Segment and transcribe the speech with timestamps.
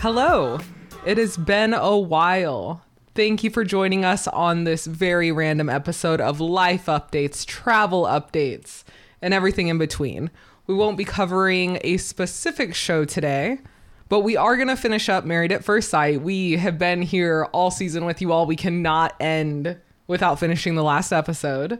[0.00, 0.58] Hello.
[1.04, 2.82] It has been a while.
[3.14, 8.82] Thank you for joining us on this very random episode of life updates, travel updates,
[9.20, 10.30] and everything in between.
[10.66, 13.58] We won't be covering a specific show today,
[14.08, 16.22] but we are going to finish up Married at First Sight.
[16.22, 18.46] We have been here all season with you all.
[18.46, 21.78] We cannot end without finishing the last episode.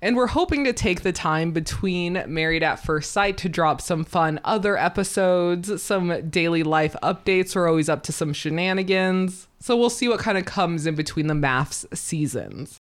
[0.00, 4.04] And we're hoping to take the time between Married at First Sight to drop some
[4.04, 7.56] fun other episodes, some daily life updates.
[7.56, 9.48] We're always up to some shenanigans.
[9.58, 12.78] So we'll see what kind of comes in between the MAFS seasons.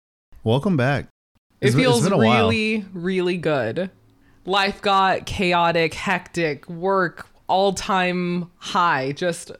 [0.43, 1.05] Welcome back.
[1.61, 2.49] It It's been- it's feels been while.
[2.49, 3.91] really, really good.
[4.47, 9.13] Life got chaotic, hectic, work all time high.
[9.13, 9.53] Just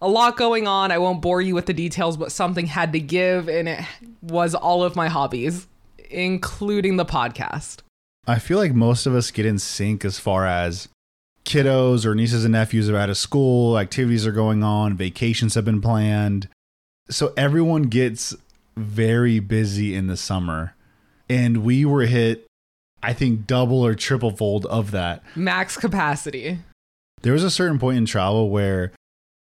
[0.00, 0.90] a lot going on.
[0.90, 3.84] I won't bore you with the details, but something had to give, and it
[4.22, 5.68] was all of my hobbies,
[6.10, 7.78] including the podcast.
[8.26, 10.88] I feel like most of us get in sync as far as
[11.44, 15.64] kiddos or nieces and nephews are out of school, activities are going on, vacations have
[15.64, 16.48] been planned.
[17.10, 18.34] So everyone gets
[18.76, 20.74] very busy in the summer.
[21.28, 22.46] And we were hit,
[23.02, 25.22] I think, double or triple fold of that.
[25.34, 26.58] Max capacity.
[27.22, 28.92] There was a certain point in travel where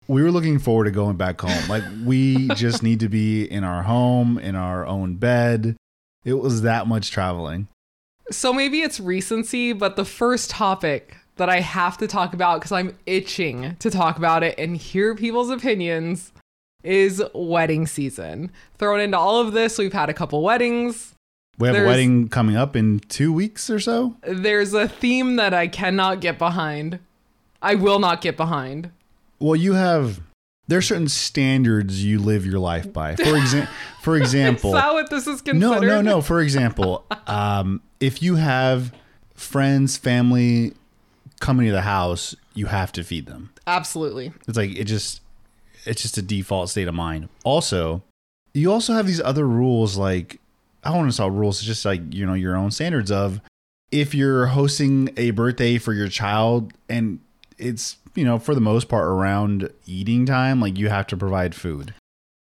[0.08, 1.68] we were looking forward to going back home.
[1.68, 5.76] Like we just need to be in our home, in our own bed.
[6.26, 7.68] It was that much traveling.
[8.32, 12.72] So maybe it's recency, but the first topic that I have to talk about because
[12.72, 16.34] I'm itching to talk about it and hear people's opinions
[16.84, 18.52] is wedding season.
[18.78, 21.14] Thrown into all of this, we've had a couple weddings.
[21.58, 24.18] We have There's- a wedding coming up in two weeks or so.
[24.22, 27.00] There's a theme that I cannot get behind.
[27.62, 28.92] I will not get behind.
[29.40, 30.22] Well, you have
[30.68, 33.16] there are certain standards you live your life by.
[33.16, 35.82] For example, for example, Is what this is considered?
[35.82, 36.22] no, no, no.
[36.22, 38.94] For example, um, if you have
[39.34, 40.74] friends, family
[41.40, 43.52] coming to the house, you have to feed them.
[43.66, 44.32] Absolutely.
[44.48, 45.22] It's like it just
[45.86, 47.30] it's just a default state of mind.
[47.44, 48.04] Also,
[48.54, 50.40] you also have these other rules like
[50.84, 53.42] I don't want to call rules, it's just like, you know, your own standards of
[53.92, 57.20] if you're hosting a birthday for your child and
[57.58, 61.54] it's, you know, for the most part around eating time, like you have to provide
[61.56, 61.94] food.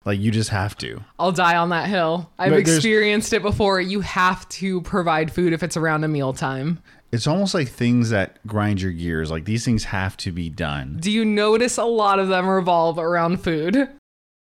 [0.03, 1.01] Like you just have to.
[1.19, 2.31] I'll die on that hill.
[2.39, 3.79] I've But experienced it before.
[3.79, 6.79] You have to provide food if it's around a mealtime.
[7.11, 9.29] It's almost like things that grind your gears.
[9.29, 10.97] Like these things have to be done.
[10.99, 13.89] Do you notice a lot of them revolve around food?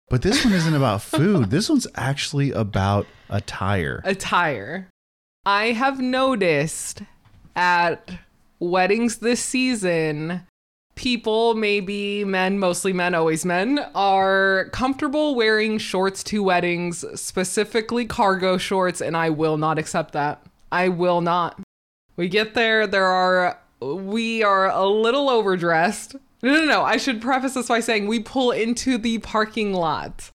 [0.07, 1.49] But this one isn't about food.
[1.49, 4.01] This one's actually about attire.
[4.05, 4.87] attire.
[5.45, 7.01] I have noticed
[7.55, 8.09] at
[8.59, 10.43] weddings this season,
[10.99, 18.57] people, maybe men, mostly men, always men, are comfortable wearing shorts to weddings, specifically cargo
[18.57, 20.45] shorts, and I will not accept that.
[20.73, 21.57] I will not.
[22.17, 26.17] We get there, there are, we are a little overdressed.
[26.43, 26.83] No, no, no.
[26.83, 30.31] I should preface this by saying we pull into the parking lot.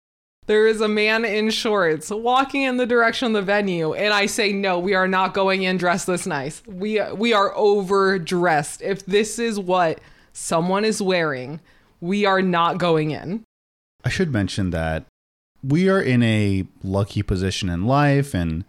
[0.47, 4.27] There is a man in shorts walking in the direction of the venue, and I
[4.27, 6.63] say, no, we are not going in dressed this nice.
[6.67, 8.81] We we are overdressed.
[8.83, 10.01] If this is what
[10.33, 11.61] someone is wearing,
[12.01, 13.45] we are not going in.
[14.05, 15.05] I should mention that
[15.63, 18.65] we are in a lucky position in life and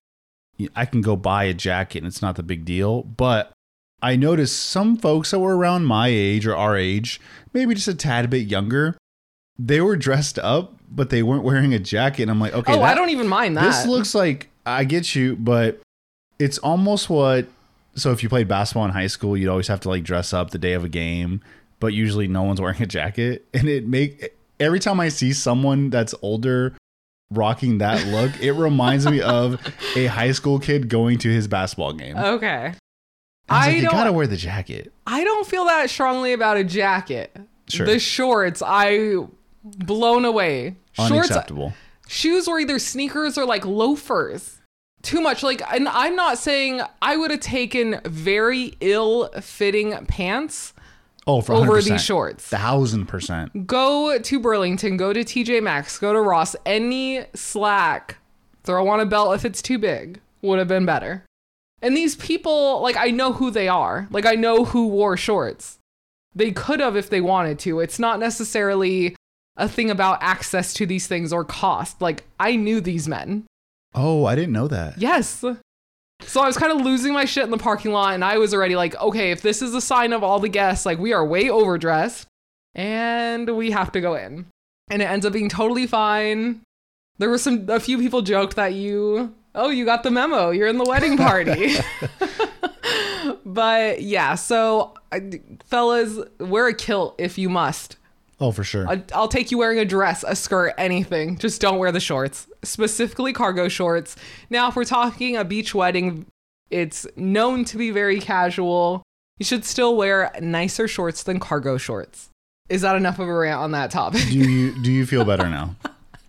[0.75, 3.01] I can go buy a jacket and it's not the big deal.
[3.03, 3.51] But
[4.01, 7.19] I noticed some folks that were around my age or our age,
[7.53, 8.97] maybe just a tad bit younger,
[9.57, 12.23] they were dressed up, but they weren't wearing a jacket.
[12.23, 13.63] And I'm like, okay, oh, I don't even mind that.
[13.63, 15.79] this looks like I get you, but
[16.37, 17.47] it's almost what.
[17.95, 20.51] So if you played basketball in high school, you'd always have to like dress up
[20.51, 21.41] the day of a game,
[21.79, 25.89] but usually no one's wearing a jacket, and it make every time I see someone
[25.89, 26.75] that's older
[27.31, 29.59] rocking that look, it reminds me of
[29.95, 32.17] a high school kid going to his basketball game.
[32.17, 32.73] okay.
[33.49, 34.93] I, I like, gotta wear the jacket.
[35.05, 37.35] I don't feel that strongly about a jacket.
[37.67, 37.85] Sure.
[37.85, 39.17] The shorts, I
[39.63, 40.77] blown away.
[40.93, 41.73] Shorts, Unacceptable.
[42.07, 44.59] shoes were either sneakers or like loafers.
[45.03, 45.43] Too much.
[45.43, 50.73] Like, and I'm not saying I would have taken very ill fitting pants
[51.27, 51.83] Oh, for over 100%.
[51.89, 52.45] these shorts.
[52.45, 53.65] Thousand percent.
[53.67, 58.17] Go to Burlington, go to TJ Maxx, go to Ross, any slack,
[58.63, 61.23] throw on a belt if it's too big, would have been better.
[61.81, 64.07] And these people, like, I know who they are.
[64.11, 65.77] Like, I know who wore shorts.
[66.35, 67.79] They could have if they wanted to.
[67.79, 69.15] It's not necessarily
[69.57, 72.01] a thing about access to these things or cost.
[72.01, 73.45] Like, I knew these men.
[73.95, 74.97] Oh, I didn't know that.
[74.97, 75.43] Yes.
[76.21, 78.53] So I was kind of losing my shit in the parking lot, and I was
[78.53, 81.25] already like, okay, if this is a sign of all the guests, like we are
[81.25, 82.27] way overdressed,
[82.75, 84.47] and we have to go in.
[84.89, 86.61] And it ends up being totally fine.
[87.17, 90.49] There were some a few people joked that you, oh, you got the memo.
[90.49, 91.75] You're in the wedding party.
[93.45, 94.93] but yeah, so
[95.65, 97.97] fellas, wear a kilt if you must.
[98.43, 98.85] Oh, for sure.
[98.89, 101.37] I- I'll take you wearing a dress, a skirt, anything.
[101.37, 104.17] Just don't wear the shorts, specifically cargo shorts.
[104.49, 106.25] Now, if we're talking a beach wedding,
[106.69, 109.01] it's known to be very casual.
[109.39, 112.29] You should still wear nicer shorts than cargo shorts.
[112.67, 114.21] Is that enough of a rant on that topic?
[114.29, 115.75] do you do you feel better now?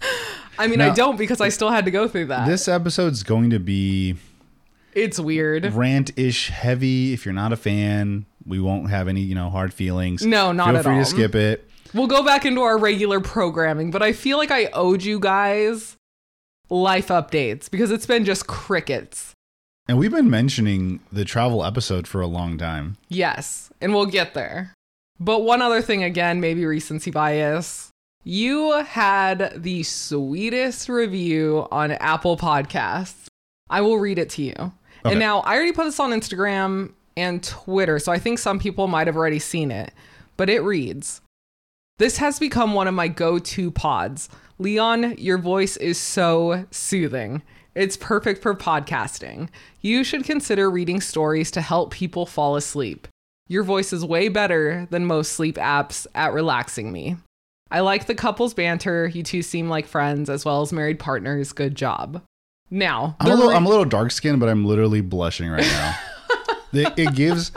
[0.59, 2.47] I mean, I don't because I still had to go through that.
[2.47, 4.15] This episode's going to be
[4.95, 5.73] it's weird.
[5.75, 7.13] rant-ish heavy.
[7.13, 10.25] If you're not a fan, we won't have any, you know, hard feelings.
[10.25, 10.99] No, not Feel at free all.
[11.01, 11.69] to skip it.
[11.95, 15.97] We'll go back into our regular programming, but I feel like I owed you guys
[16.69, 19.33] life updates because it's been just crickets.
[19.87, 22.97] And we've been mentioning the travel episode for a long time.
[23.09, 24.73] Yes, and we'll get there.
[25.21, 27.91] But one other thing, again, maybe recency bias.
[28.25, 33.27] You had the sweetest review on Apple Podcasts.
[33.71, 34.55] I will read it to you.
[34.59, 34.73] Okay.
[35.05, 38.89] And now I already put this on Instagram and Twitter, so I think some people
[38.89, 39.93] might have already seen it.
[40.37, 41.21] But it reads
[41.99, 44.29] This has become one of my go to pods.
[44.59, 47.41] Leon, your voice is so soothing.
[47.77, 49.49] It's perfect for podcasting.
[49.81, 53.07] You should consider reading stories to help people fall asleep.
[53.47, 57.17] Your voice is way better than most sleep apps at relaxing me.
[57.71, 59.07] I like the couple's banter.
[59.07, 61.53] You two seem like friends as well as married partners.
[61.53, 62.23] Good job.
[62.71, 65.63] Now, I'm a little re- I'm a little dark skinned, but I'm literally blushing right
[65.63, 65.97] now.
[66.73, 67.53] it, it gives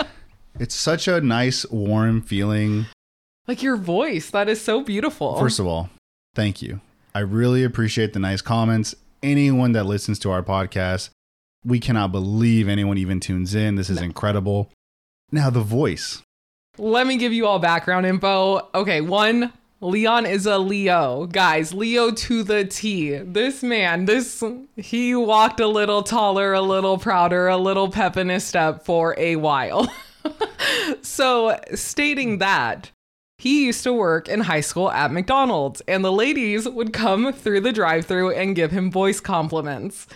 [0.59, 2.85] it's such a nice warm feeling.
[3.47, 5.39] Like your voice, that is so beautiful.
[5.39, 5.89] First of all,
[6.35, 6.81] thank you.
[7.15, 8.95] I really appreciate the nice comments.
[9.23, 11.09] Anyone that listens to our podcast,
[11.65, 13.75] we cannot believe anyone even tunes in.
[13.75, 14.71] This is incredible.
[15.31, 16.21] Now the voice.
[16.77, 18.69] Let me give you all background info.
[18.75, 19.51] Okay, one,
[19.81, 21.25] Leon is a Leo.
[21.25, 23.17] Guys, Leo to the T.
[23.17, 24.43] This man, this
[24.75, 29.15] he walked a little taller, a little prouder, a little pep in his step for
[29.17, 29.91] a while.
[31.01, 32.91] so, stating that,
[33.37, 37.61] he used to work in high school at McDonald's, and the ladies would come through
[37.61, 40.07] the drive through and give him voice compliments.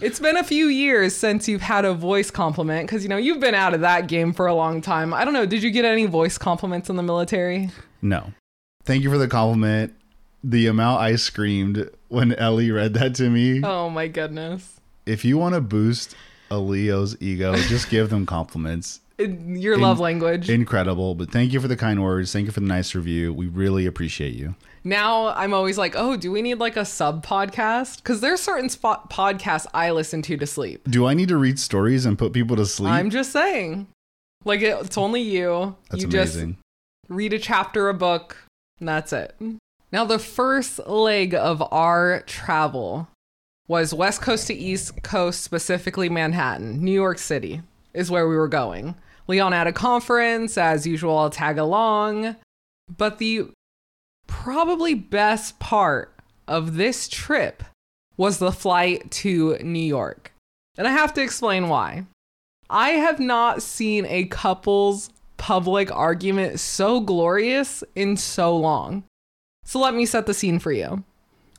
[0.00, 3.40] It's been a few years since you've had a voice compliment because, you know, you've
[3.40, 5.14] been out of that game for a long time.
[5.14, 5.46] I don't know.
[5.46, 7.70] Did you get any voice compliments in the military?
[8.02, 8.32] No.
[8.84, 9.94] Thank you for the compliment.
[10.44, 13.62] The amount I screamed when Ellie read that to me.
[13.64, 14.80] Oh, my goodness.
[15.06, 16.14] If you want to boost
[16.50, 19.00] a Leo's ego, just give them compliments.
[19.18, 20.50] Your love language.
[20.50, 21.14] Incredible.
[21.14, 22.32] But thank you for the kind words.
[22.32, 23.32] Thank you for the nice review.
[23.32, 24.54] We really appreciate you.
[24.84, 27.98] now I'm always like, oh, do we need like a sub podcast?
[27.98, 30.88] Because there's certain spot podcasts I listen to to sleep.
[30.90, 32.92] Do I need to read stories and put people to sleep?
[32.92, 33.86] I'm just saying.
[34.44, 35.76] Like, it, it's only you.
[35.90, 36.58] That's you just amazing.
[37.08, 38.36] read a chapter a book
[38.78, 39.34] and that's it
[39.90, 43.08] now the first leg of our travel
[43.68, 47.62] was west coast to east coast specifically manhattan new york city
[47.94, 48.94] is where we were going
[49.26, 52.36] leon at a conference as usual i'll tag along
[52.96, 53.46] but the
[54.26, 56.14] probably best part
[56.48, 57.62] of this trip
[58.16, 60.32] was the flight to new york
[60.78, 62.04] and i have to explain why
[62.68, 69.04] I have not seen a couple's public argument so glorious in so long.
[69.64, 71.04] So let me set the scene for you.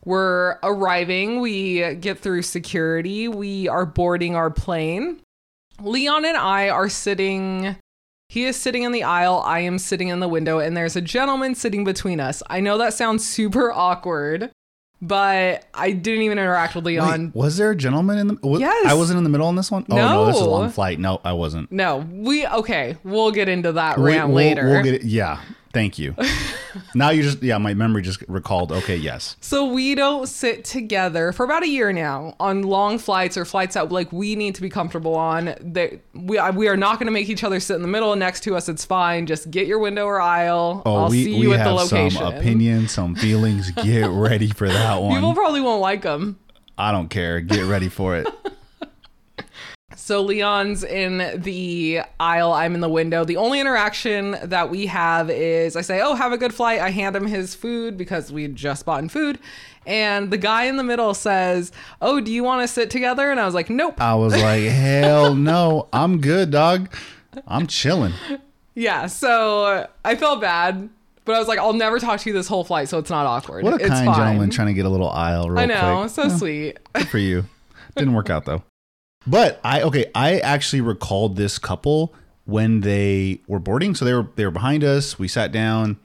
[0.06, 5.22] We're arriving, we get through security, we are boarding our plane.
[5.82, 7.76] Leon and I are sitting,
[8.30, 11.02] he is sitting in the aisle, I am sitting in the window, and there's a
[11.02, 12.42] gentleman sitting between us.
[12.50, 14.52] I know that sounds super awkward,
[15.02, 17.26] but I didn't even interact with Leon.
[17.28, 18.38] Wait, was there a gentleman in the?
[18.60, 18.86] Yes.
[18.88, 19.86] I wasn't in the middle on this one.
[19.90, 21.00] Oh no, this is a long flight.
[21.00, 21.72] No, I wasn't.
[21.72, 22.98] No, we okay.
[23.04, 24.66] We'll get into that We- rant we'll- later.
[24.70, 25.04] We'll get it.
[25.04, 25.40] Yeah.
[25.74, 26.16] Thank you.
[26.96, 28.72] now you just yeah, my memory just recalled.
[28.72, 29.36] Okay, yes.
[29.42, 33.74] so we don't sit together for about a year now on long flights or flights
[33.76, 35.56] that like we need to be comfortable on.
[35.62, 38.42] That we we are not going to make each other sit in the middle next
[38.42, 38.70] to us.
[38.70, 39.26] It's fine.
[39.26, 40.82] Just get your window or aisle.
[40.86, 42.20] Oh, I'll we see we you at the have location.
[42.20, 43.72] some opinions, some feelings.
[43.72, 45.16] Get ready for that one.
[45.16, 46.40] People probably won't like them.
[46.78, 47.42] I don't care.
[47.42, 48.28] Get ready for it.
[50.00, 53.26] So Leon's in the aisle, I'm in the window.
[53.26, 56.92] The only interaction that we have is I say, "Oh, have a good flight." I
[56.92, 59.40] hand him his food because we just bought in food.
[59.88, 63.40] And the guy in the middle says, "Oh, do you want to sit together?" And
[63.40, 66.94] I was like, "Nope." I was like, hell no, I'm good, dog.
[67.48, 68.14] I'm chilling.
[68.76, 70.90] Yeah, so I felt bad,
[71.26, 73.26] but I was like, "I'll never talk to you this whole flight, so it's not
[73.26, 74.16] awkward." What a it's kind fine.
[74.16, 76.12] gentleman trying to get a little aisle I know, quick.
[76.12, 76.78] so sweet.
[76.94, 77.46] Good for you.
[77.96, 78.62] Didn't work out though.
[79.28, 82.14] But I okay, I actually recalled this couple
[82.46, 83.94] when they were boarding.
[83.96, 85.20] So they were they were behind us.
[85.20, 85.98] We sat down.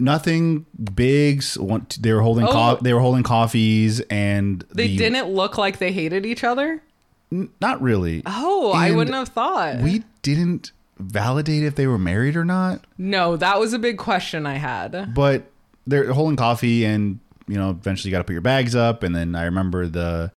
[0.00, 1.56] Nothing bigs.
[2.00, 2.78] They were holding co- Oh.
[2.82, 6.82] they were holding coffees and They the- didn't look like they hated each other.
[7.30, 8.22] n- not really.
[8.26, 9.80] Oh, I wouldn't have thought.
[9.80, 12.84] We didn't validate if they were married or not.
[12.98, 15.14] no, that was a big question I had.
[15.14, 15.44] But
[15.86, 19.02] they're holding coffee, and you know, eventually you got to put your bags up.
[19.04, 20.32] And then I remember the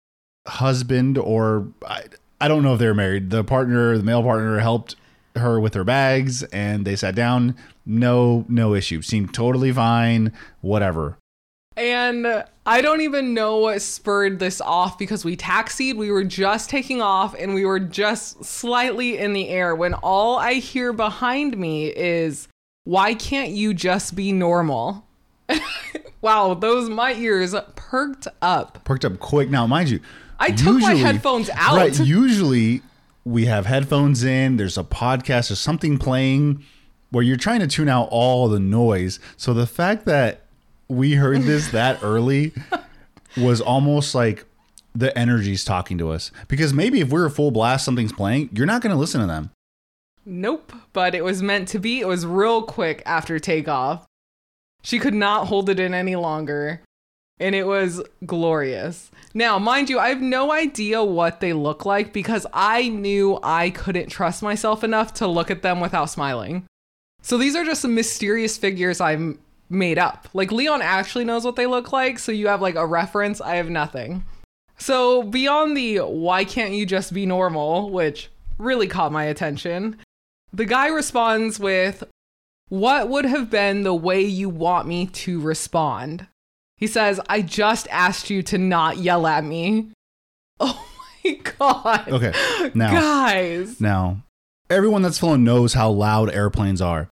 [0.47, 2.05] husband, or I,
[2.41, 3.31] I don't know if they were married.
[3.31, 4.97] The partner, the male partner, helped
[5.37, 7.57] her with her bags, and they sat down.
[7.87, 9.03] No, no issue.
[9.03, 10.33] Seemed totally fine.
[10.61, 11.19] Whatever.
[11.77, 16.71] And I don't even know what spurred this off because we taxied, we were just
[16.71, 21.59] taking off, and we were just slightly in the air when all I hear behind
[21.59, 22.47] me is,
[22.85, 25.05] Why can't you just be normal?
[26.21, 28.85] wow, those my ears perked up.
[28.85, 29.51] Perked up quick.
[29.51, 30.01] Now, mind you,
[30.45, 31.77] I took my headphones out.
[31.77, 31.99] Right.
[31.99, 32.83] Usually
[33.25, 36.63] we have headphones in, there's a podcast or something playing
[37.11, 39.19] where you're trying to tune out all the noise.
[39.39, 40.43] So the fact that
[40.89, 42.53] we heard this that early
[43.37, 44.45] was almost like
[44.95, 46.31] the energy's talking to us.
[46.47, 49.27] Because maybe if we're a full blast, something's playing, you're not going to listen to
[49.27, 49.51] them.
[50.27, 50.73] Nope.
[50.93, 52.01] But it was meant to be.
[52.01, 54.07] It was real quick after takeoff.
[54.83, 56.83] She could not hold it in any longer.
[57.41, 59.11] And it was glorious.
[59.35, 63.71] Now, mind you, I have no idea what they look like because I knew I
[63.71, 66.65] couldn't trust myself enough to look at them without smiling.
[67.23, 69.37] So these are just some mysterious figures I've
[69.69, 70.29] made up.
[70.33, 73.41] Like Leon actually knows what they look like, so you have like a reference.
[73.41, 74.25] I have nothing.
[74.79, 79.97] So beyond the why can't you just be normal, which really caught my attention,
[80.53, 82.05] the guy responds with,
[82.69, 86.27] What would have been the way you want me to respond?
[86.77, 89.91] He says, I just asked you to not yell at me.
[90.61, 90.87] Oh
[91.25, 92.09] my God.
[92.09, 92.71] Okay.
[92.75, 93.81] Now, guys.
[93.81, 94.23] Now,
[94.69, 97.09] everyone that's flown knows how loud airplanes are.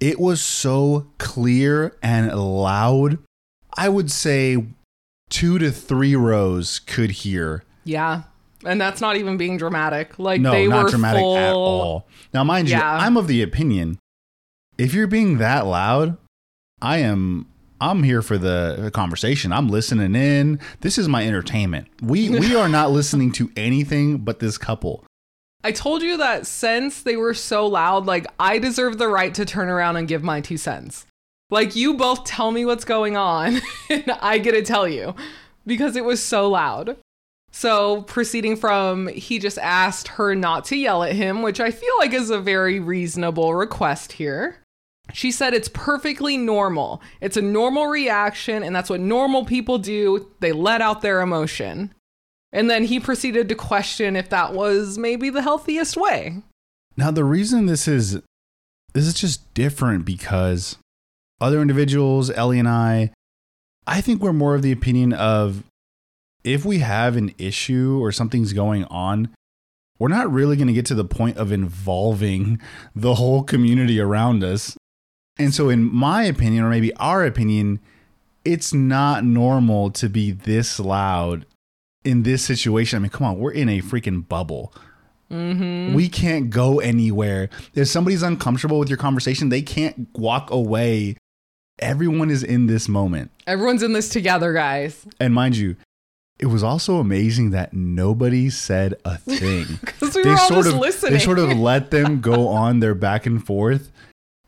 [0.00, 3.18] It was so clear and loud.
[3.76, 4.64] I would say
[5.28, 7.62] two to three rows could hear.
[7.84, 8.22] Yeah.
[8.64, 10.18] And that's not even being dramatic.
[10.18, 11.36] Like no, they not were dramatic full...
[11.36, 12.08] at all.
[12.32, 12.78] Now, mind Yeah.
[12.78, 13.98] you, I'm of the opinion
[14.80, 16.16] if you're being that loud,
[16.80, 17.46] I am.
[17.80, 19.52] I'm here for the conversation.
[19.52, 20.60] I'm listening in.
[20.80, 21.88] This is my entertainment.
[22.02, 25.04] We we are not listening to anything but this couple.
[25.62, 29.44] I told you that since they were so loud, like I deserve the right to
[29.44, 31.06] turn around and give my two cents.
[31.50, 33.60] Like you both tell me what's going on
[33.90, 35.14] and I get to tell you
[35.66, 36.96] because it was so loud.
[37.52, 41.92] So, proceeding from he just asked her not to yell at him, which I feel
[41.98, 44.58] like is a very reasonable request here.
[45.14, 47.02] She said it's perfectly normal.
[47.20, 50.30] It's a normal reaction, and that's what normal people do.
[50.40, 51.94] They let out their emotion.
[52.52, 56.42] And then he proceeded to question if that was maybe the healthiest way.
[56.96, 58.20] Now the reason this is
[58.92, 60.76] this is just different because
[61.40, 63.12] other individuals, Ellie and I,
[63.86, 65.64] I think we're more of the opinion of
[66.44, 69.30] if we have an issue or something's going on,
[69.98, 72.60] we're not really going to get to the point of involving
[72.94, 74.76] the whole community around us.
[75.38, 77.80] And so in my opinion or maybe our opinion,
[78.44, 81.46] it's not normal to be this loud
[82.04, 82.96] in this situation.
[82.96, 84.72] I mean, come on, we're in a freaking bubble.
[85.30, 85.94] Mm-hmm.
[85.94, 87.48] We can't go anywhere.
[87.74, 91.16] If somebody's uncomfortable with your conversation, they can't walk away.
[91.78, 93.30] Everyone is in this moment.
[93.46, 95.06] Everyone's in this together, guys.
[95.20, 95.76] And mind you,
[96.38, 99.66] it was also amazing that nobody said a thing.
[99.80, 101.12] Because we were all sort just of listening.
[101.12, 103.92] they sort of let them go on their back and forth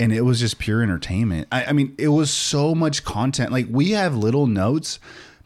[0.03, 1.47] and it was just pure entertainment.
[1.53, 3.53] I, I mean, it was so much content.
[3.53, 4.99] Like we have little notes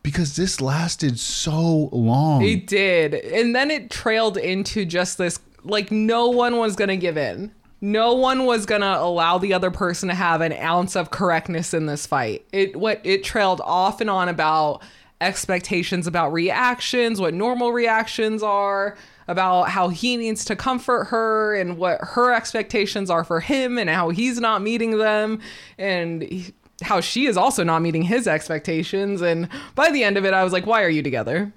[0.03, 2.43] because this lasted so long.
[2.43, 3.13] It did.
[3.13, 7.53] And then it trailed into just this like no one was going to give in.
[7.83, 11.75] No one was going to allow the other person to have an ounce of correctness
[11.75, 12.47] in this fight.
[12.51, 14.83] It what it trailed off and on about
[15.21, 18.97] expectations about reactions, what normal reactions are,
[19.29, 23.91] about how he needs to comfort her and what her expectations are for him and
[23.91, 25.41] how he's not meeting them
[25.79, 26.53] and he-
[26.83, 30.45] how she is also not meeting his expectations and by the end of it I
[30.45, 31.53] was like why are you together?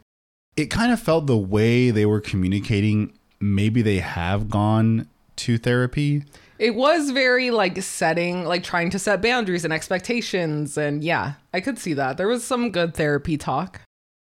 [0.57, 5.07] it kind of felt the way they were communicating maybe they have gone
[5.37, 6.23] to therapy
[6.57, 10.77] It was very like setting, like trying to set boundaries and expectations.
[10.77, 12.17] And yeah, I could see that.
[12.17, 13.79] There was some good therapy talk.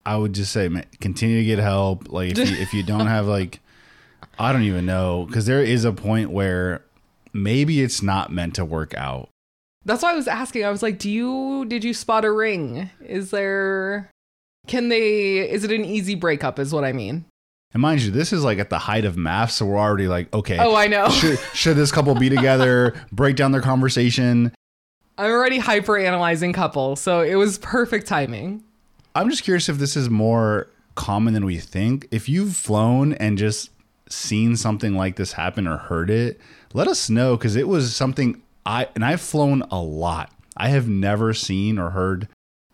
[0.05, 3.07] I would just say man, continue to get help like if you, if you don't
[3.07, 3.59] have like
[4.39, 6.83] i don't even know because there is a point where
[7.33, 9.29] maybe it's not meant to work out
[9.85, 10.63] That's why I was asking.
[10.65, 12.89] I was like, do you, did you spot a ring?
[13.01, 14.11] Is there,
[14.67, 17.25] can they, is it an easy breakup, is what I mean?
[17.73, 20.31] and mind you this is like at the height of MAFS so we're already like
[20.33, 21.09] okay Oh, I know.
[21.09, 24.53] should, should this couple be together break down their conversation
[25.17, 26.95] I'm already hyper analyzing couple.
[26.95, 28.63] So it was perfect timing.
[29.15, 33.37] I'm just curious if this is more common than we think if you've flown and
[33.37, 33.69] just
[34.09, 36.39] seen something like this happen or heard it
[36.73, 40.87] let us know because it was something i and i've flown a lot I have
[40.87, 42.27] never seen or heard.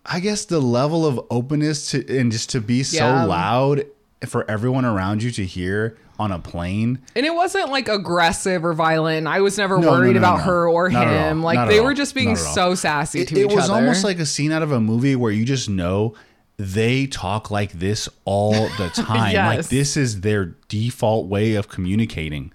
[0.03, 3.85] I guess the level of openness to and just to be so loud
[4.25, 6.97] for everyone around you to hear on a plane.
[7.15, 9.27] And it wasn't like aggressive or violent.
[9.27, 10.43] I was never No, worried no, about no.
[10.45, 11.43] her or Not him.
[11.43, 11.85] Like they all.
[11.85, 12.53] were just being Not at all.
[12.55, 15.15] so sassy It, to it each was almost like a scene out of a movie
[15.15, 16.15] where you just know
[16.57, 19.33] they talk like this all the time.
[19.35, 22.51] Like this is their default way of communicating.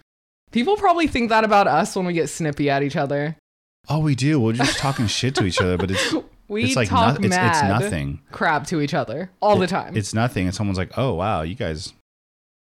[0.51, 3.37] People probably think that about us when we get snippy at each other.
[3.89, 4.39] Oh, we do.
[4.39, 6.15] We're just talking shit to each other, but it's
[6.49, 8.21] We it's like talk no, it's, mad it's nothing.
[8.31, 9.97] crap to each other all the time.
[9.97, 10.45] It's nothing.
[10.47, 11.95] And someone's like, "Oh, wow, you guys,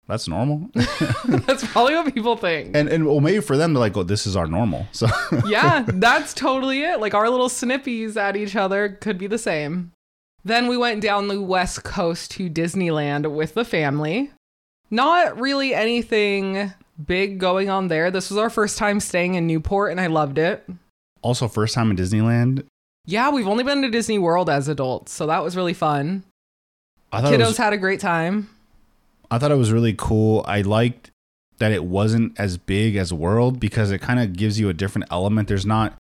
[0.10, 2.76] that's normal." That's probably what people think.
[2.76, 5.08] and and well, maybe for them, they're like, "Oh, this is our normal." So
[5.46, 7.00] yeah, that's totally it.
[7.00, 9.92] Like our little snippies at each other could be the same.
[10.44, 14.32] Then we went down the west coast to Disneyland with the family.
[14.90, 16.74] Not really anything
[17.06, 18.10] big going on there.
[18.10, 20.68] This was our first time staying in Newport and I loved it.
[21.22, 22.66] also, first time in Disneyland.
[23.06, 26.24] Yeah, we've only been to Disney World as adults, so that was really fun.
[27.12, 28.50] I thought Kiddos was, had a great time.
[29.32, 30.44] I thought it was really cool.
[30.48, 31.12] I liked
[31.58, 35.08] that it wasn't as big as World because it kind of gives you a different
[35.12, 35.48] element.
[35.48, 35.96] There's not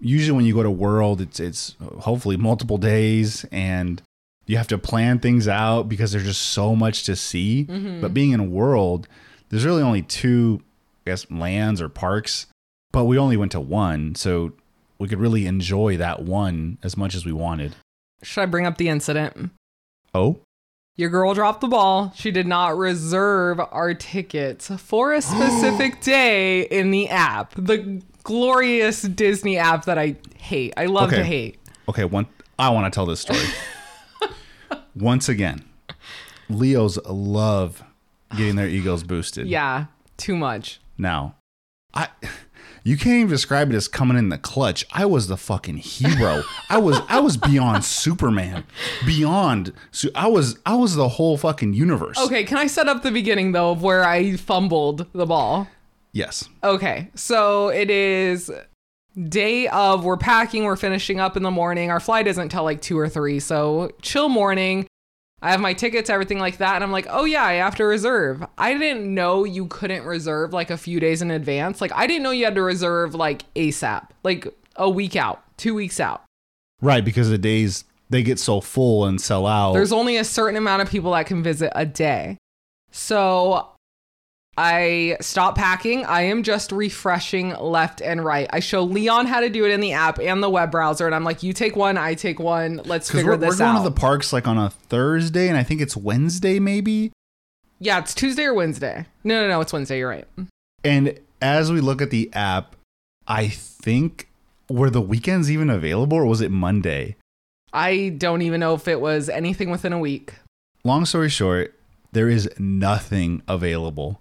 [0.00, 4.02] usually when you go to World, it's it's hopefully multiple days and
[4.46, 7.66] you have to plan things out because there's just so much to see.
[7.68, 8.00] Mhm.
[8.00, 9.08] But being in World,
[9.48, 10.60] there's really only two,
[11.06, 12.46] I guess, lands or parks,
[12.92, 14.52] but we only went to one, so
[14.98, 17.74] we could really enjoy that one as much as we wanted.
[18.22, 19.50] Should I bring up the incident?
[20.14, 20.38] Oh,
[20.98, 22.12] Your girl dropped the ball.
[22.16, 27.52] She did not reserve our tickets for a specific day in the app.
[27.54, 30.74] The glorious Disney app that I hate.
[30.76, 31.60] I love to hate.
[31.88, 32.04] okay.
[32.04, 32.26] One,
[32.58, 33.38] I want to tell this story.
[34.96, 35.64] Once again,
[36.50, 37.84] Leos love
[38.36, 39.46] getting their egos boosted.
[39.46, 39.86] Yeah,
[40.16, 40.80] too much.
[40.98, 41.36] Now,
[41.94, 42.08] I
[42.82, 44.84] you can't even describe it as coming in the clutch.
[44.92, 46.42] I was the fucking hero.
[46.68, 48.64] I was I was beyond Superman.
[49.04, 52.18] Beyond so I was I was the whole fucking universe.
[52.18, 55.68] Okay, can I set up the beginning though of where I fumbled the ball?
[56.16, 56.48] Yes.
[56.64, 58.50] Okay, so it is
[59.28, 61.90] day of we're packing, we're finishing up in the morning.
[61.90, 64.86] Our flight isn't till like two or three, so chill morning.
[65.42, 67.84] I have my tickets, everything like that, and I'm like, oh yeah, I have to
[67.84, 68.42] reserve.
[68.56, 71.82] I didn't know you couldn't reserve like a few days in advance.
[71.82, 75.74] Like I didn't know you had to reserve like ASAP, like a week out, two
[75.74, 76.24] weeks out.
[76.80, 79.74] Right, because the days they get so full and sell out.
[79.74, 82.38] There's only a certain amount of people that can visit a day.
[82.90, 83.75] So
[84.58, 86.04] I stop packing.
[86.06, 88.48] I am just refreshing left and right.
[88.50, 91.14] I show Leon how to do it in the app and the web browser, and
[91.14, 92.80] I'm like, you take one, I take one.
[92.84, 95.62] Let's figure we're, we're this going to the parks like on a Thursday, and I
[95.62, 97.12] think it's Wednesday, maybe.
[97.78, 99.06] yeah, it's Tuesday or Wednesday.
[99.24, 99.98] No, no, no, it's Wednesday.
[99.98, 100.26] You're right.
[100.82, 102.76] And as we look at the app,
[103.28, 104.28] I think
[104.70, 107.16] were the weekends even available, or was it Monday?
[107.74, 110.32] I don't even know if it was anything within a week.
[110.82, 111.74] Long story short,
[112.12, 114.20] there is nothing available.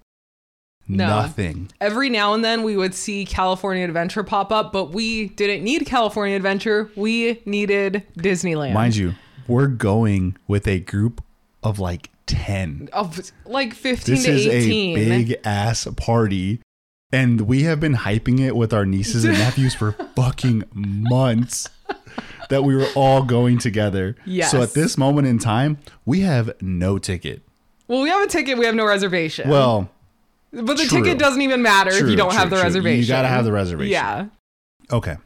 [0.88, 1.08] No.
[1.08, 1.71] Nothing.
[1.82, 5.86] Every now and then we would see California Adventure pop up, but we didn't need
[5.86, 6.91] California Adventure.
[6.95, 8.74] We needed Disneyland.
[8.74, 9.13] Mind you,
[9.48, 11.24] we're going with a group
[11.63, 12.89] of like 10.
[12.93, 14.98] of like 15 This to is 18.
[14.98, 16.62] a big ass party.
[17.12, 21.69] And we have been hyping it with our nieces and nephews for fucking months
[22.50, 24.15] that we were all going together.
[24.26, 24.52] Yes.
[24.52, 27.41] So at this moment in time, we have no ticket.
[27.88, 29.50] Well, we have a ticket, we have no reservation.
[29.50, 29.89] Well,
[30.63, 31.04] but the true.
[31.04, 32.63] ticket doesn't even matter if you don't have the true.
[32.63, 33.02] reservation.
[33.02, 33.91] You gotta have the reservation.
[33.91, 34.28] Yeah.
[34.91, 35.18] okay.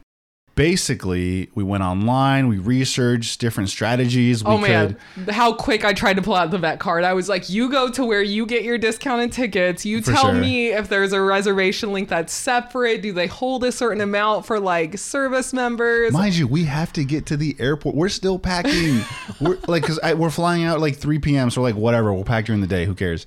[0.56, 4.44] Basically, we went online, we researched different strategies.
[4.44, 4.96] We Oh could man,
[5.30, 7.02] how quick I tried to pull out the vet card.
[7.02, 9.86] I was like, you go to where you get your discounted tickets.
[9.86, 10.34] You For tell sure.
[10.34, 13.00] me if there's a reservation link that's separate.
[13.00, 16.12] Do they hold a certain amount for like service members?
[16.12, 17.94] Mind you, we have to get to the airport.
[17.94, 19.00] We're still packing.
[19.40, 21.48] we're like, cause we're flying out like 3 p.m.
[21.48, 22.84] So we're like, whatever, we'll pack during the day.
[22.84, 23.24] Who cares?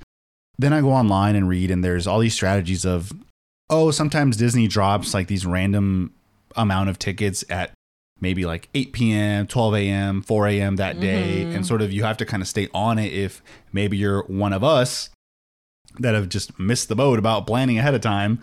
[0.57, 3.11] Then I go online and read, and there's all these strategies of,
[3.69, 6.13] oh, sometimes Disney drops like these random
[6.55, 7.71] amount of tickets at
[8.19, 10.75] maybe like 8 p.m., 12 a.m., 4 a.m.
[10.77, 11.41] that day.
[11.41, 11.63] And mm-hmm.
[11.63, 14.63] sort of you have to kind of stay on it if maybe you're one of
[14.63, 15.09] us
[15.99, 18.39] that have just missed the boat about planning ahead of time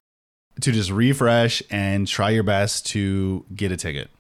[0.61, 4.11] to just refresh and try your best to get a ticket.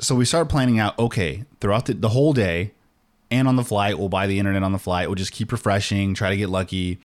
[0.00, 2.72] So we start planning out, okay, throughout the, the whole day
[3.30, 5.08] and on the flight, we'll buy the internet on the flight.
[5.08, 7.00] We'll just keep refreshing, try to get lucky.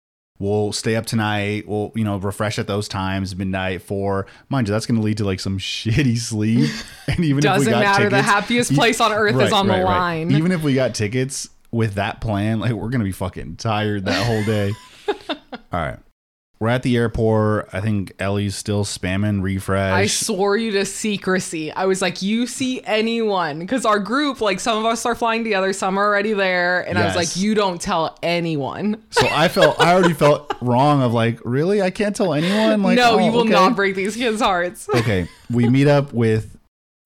[0.40, 1.68] We'll stay up tonight.
[1.68, 4.26] We'll, you know, refresh at those times, midnight, four.
[4.48, 6.70] Mind you, that's going to lead to like some shitty sleep.
[7.06, 8.08] And even if Doesn't we got matter.
[8.08, 9.98] the happiest place on earth is on right, the right.
[9.98, 10.32] line.
[10.32, 14.26] Even if we got tickets with that plan, like we're gonna be fucking tired that
[14.26, 14.72] whole day.
[15.28, 15.36] All
[15.72, 15.98] right.
[16.60, 17.70] We're at the airport.
[17.72, 19.92] I think Ellie's still spamming refresh.
[19.94, 21.72] I swore you to secrecy.
[21.72, 23.58] I was like, you see anyone?
[23.60, 26.82] Because our group, like some of us are flying together, some are already there.
[26.86, 29.02] And I was like, you don't tell anyone.
[29.10, 31.80] so I felt I already felt wrong of like, really?
[31.80, 32.82] I can't tell anyone?
[32.82, 33.50] Like no, oh, you will okay.
[33.50, 34.86] not break these kids' hearts.
[34.94, 36.58] okay, we meet up with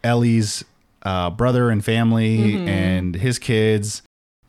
[0.03, 0.65] Ellie's
[1.05, 2.69] uh, brother and family Mm-hmm.
[2.69, 4.03] and his kids.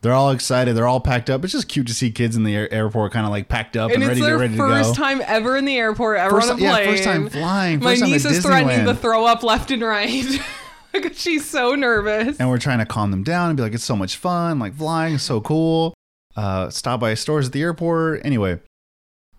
[0.06, 0.76] They're all excited.
[0.76, 1.42] They're all packed up.
[1.42, 3.90] It's just cute to see kids in the air- airport, kind of like packed up
[3.90, 6.60] and, and ready to ready to first time ever in the airport, ever First, on
[6.60, 7.80] a yeah, first time flying.
[7.80, 10.24] My First time niece is threatening to throw up left and right.
[10.92, 12.38] because She's so nervous.
[12.38, 14.60] and we're trying to calm them down and be like, it's so much fun.
[14.60, 15.92] Like flying is so cool.
[16.36, 18.24] Uh, stop by stores at the airport.
[18.24, 18.60] Anyway,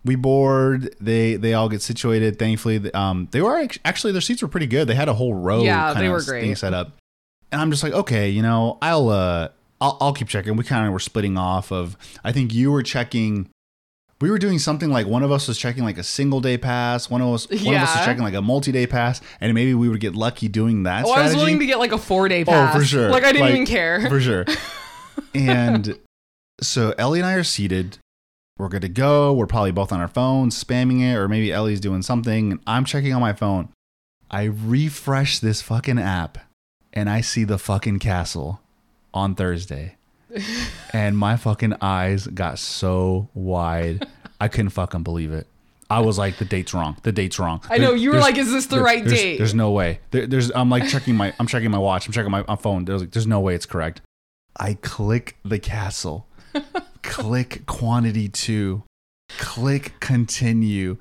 [0.04, 0.94] we board.
[1.00, 2.38] They they all get situated.
[2.38, 4.86] Thankfully, um, they were actually their seats were pretty good.
[4.86, 5.62] They had a whole row.
[5.62, 6.58] Yeah, kind they of were thing great.
[6.58, 6.92] set up.
[7.50, 9.48] And I'm just like, okay, you know, I'll uh,
[9.80, 10.56] I'll, I'll keep checking.
[10.56, 11.70] We kind of were splitting off.
[11.70, 13.48] Of I think you were checking.
[14.20, 17.08] We were doing something like one of us was checking like a single day pass.
[17.08, 19.74] One of us, one of us was checking like a multi day pass, and maybe
[19.74, 21.04] we would get lucky doing that.
[21.04, 21.36] Oh, I was strategy.
[21.36, 22.74] willing to get like a four day pass.
[22.74, 23.10] Oh, for sure.
[23.10, 24.08] Like I didn't even care.
[24.08, 24.44] For sure.
[25.34, 25.98] and
[26.60, 27.98] so Ellie and I are seated.
[28.58, 29.32] We're good to go.
[29.32, 32.50] We're probably both on our phones, spamming it, or maybe Ellie's doing something.
[32.50, 33.68] and I'm checking on my phone.
[34.30, 36.38] I refresh this fucking app
[36.92, 38.60] and I see the fucking castle
[39.18, 39.96] on Thursday.
[40.92, 44.06] and my fucking eyes got so wide.
[44.40, 45.46] I couldn't fucking believe it.
[45.90, 46.96] I was like, the date's wrong.
[47.02, 47.62] The date's wrong.
[47.70, 49.38] I know, you were like, is this the there- right there's- date?
[49.38, 50.00] There's no way.
[50.10, 52.06] There, there's I'm like checking my I'm checking my watch.
[52.06, 52.84] I'm checking my, my phone.
[52.84, 54.00] There's like there's no way it's correct.
[54.56, 56.26] I click the castle.
[57.02, 58.82] click quantity 2.
[59.28, 60.96] Click continue.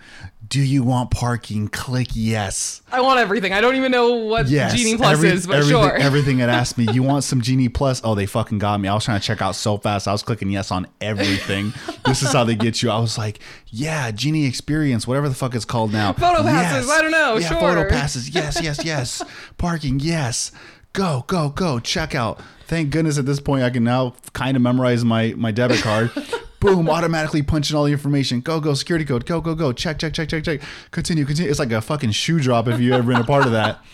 [0.49, 1.67] Do you want parking?
[1.67, 2.81] Click yes.
[2.91, 3.51] I want everything.
[3.51, 4.73] I don't even know what Yes.
[4.75, 5.97] Genie Plus Every- is, but everything, sure.
[5.97, 6.87] Everything it asked me.
[6.93, 7.99] You want some Genie Plus?
[8.03, 8.87] Oh, they fucking got me.
[8.87, 10.07] I was trying to check out so fast.
[10.07, 11.73] I was clicking yes on everything.
[12.05, 12.89] this is how they get you.
[12.89, 16.13] I was like, yeah, Genie Experience, whatever the fuck it's called now.
[16.13, 17.59] Photo passes, I don't know, Yeah, sure.
[17.59, 18.29] photo passes.
[18.29, 19.21] Yes, yes, yes.
[19.57, 19.99] Parking.
[19.99, 20.51] Yes.
[20.93, 21.79] Go, go, go.
[21.79, 22.41] Check out.
[22.67, 26.11] Thank goodness at this point I can now kind of memorize my my debit card.
[26.59, 28.41] Boom, automatically punching all the information.
[28.41, 29.25] Go, go, security code.
[29.25, 29.71] Go, go, go.
[29.71, 30.61] Check, check, check, check, check.
[30.91, 31.49] Continue, continue.
[31.49, 33.79] It's like a fucking shoe drop if you ever been a part of that.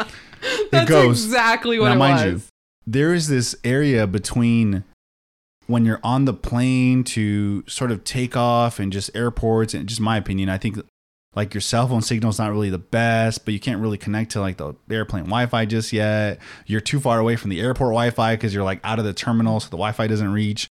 [0.71, 1.25] That's it goes.
[1.25, 2.43] exactly what now, it mind was.
[2.43, 2.49] you,
[2.85, 4.83] there is this area between
[5.67, 10.01] when you're on the plane to sort of take off and just airports and just
[10.01, 10.77] my opinion, I think
[11.35, 14.31] like your cell phone signal is not really the best, but you can't really connect
[14.31, 16.39] to like the airplane Wi-Fi just yet.
[16.65, 19.59] You're too far away from the airport Wi-Fi because you're like out of the terminal,
[19.59, 20.67] so the Wi-Fi doesn't reach.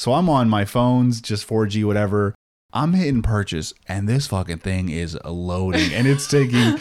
[0.00, 2.34] So I'm on my phones, just 4G, whatever.
[2.72, 6.80] I'm hitting purchase, and this fucking thing is loading, and it's taking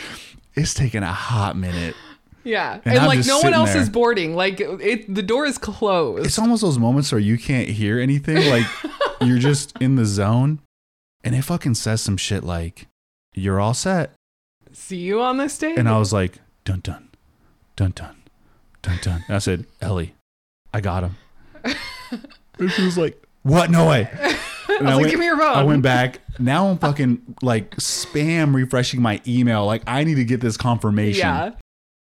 [0.53, 1.97] it's taking a hot minute.
[2.45, 2.79] Yeah.
[2.85, 3.81] And And, like no one else there.
[3.81, 4.37] is boarding.
[4.37, 6.27] Like it the door is closed.
[6.27, 8.65] It's almost those moments where you can't hear anything, like
[9.21, 10.61] you're just in the zone,
[11.21, 12.87] and it fucking says some shit like,
[13.35, 14.13] "You're all set,"
[14.71, 15.75] See you on this day?
[15.75, 17.09] and I was like, "Dun dun,
[17.75, 18.15] dun dun,
[18.81, 20.15] dun dun." And I said, "Ellie,
[20.73, 21.17] I got him."
[22.59, 23.69] and she was like, "What?
[23.71, 24.09] No way!"
[24.79, 25.57] And I was like, give me your phone.
[25.57, 26.19] I went back.
[26.37, 29.65] Now I'm fucking like spam refreshing my email.
[29.65, 31.19] Like I need to get this confirmation.
[31.27, 31.51] Yeah.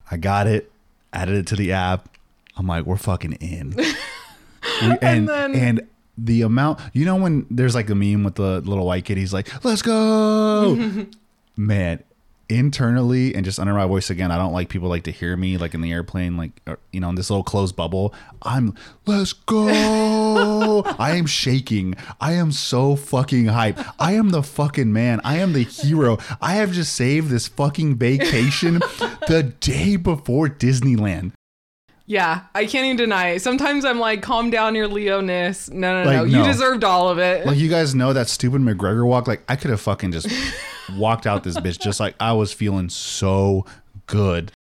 [0.10, 0.72] I got it.
[1.12, 2.10] Added it to the app.
[2.58, 3.76] I'm like, we're fucking in.
[4.82, 5.88] We- and and, then-
[6.18, 9.34] the amount, you know, when there's like a meme with the little white kid, he's
[9.34, 11.08] like, "Let's go."
[11.58, 12.02] Man,
[12.50, 15.58] internally and just under my voice again, I don't like people like to hear me
[15.58, 18.14] like in the airplane, like or, you know, in this little closed bubble.
[18.42, 18.76] I'm
[19.06, 20.84] let's go.
[21.00, 21.96] I am shaking.
[22.20, 23.80] I am so fucking hype.
[24.00, 25.22] I am the fucking man.
[25.24, 26.18] I am the hero.
[26.42, 28.80] I have just saved this fucking vacation
[29.28, 31.32] the day before Disneyland.
[32.06, 33.42] Yeah, I can't even deny it.
[33.42, 35.70] Sometimes I'm like, calm down your Leo-ness.
[35.70, 36.24] No, no, Like, no.
[36.26, 36.46] You no.
[36.46, 37.46] deserved all of it.
[37.46, 39.28] Like you guys know that stupid McGregor walk.
[39.28, 40.28] Like I could have fucking just
[40.98, 43.66] walked out this bitch just like I was feeling so
[44.08, 44.52] good.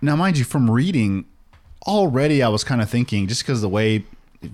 [0.00, 1.26] Now, mind you, from reading
[1.86, 4.04] already, I was kind of thinking just because the way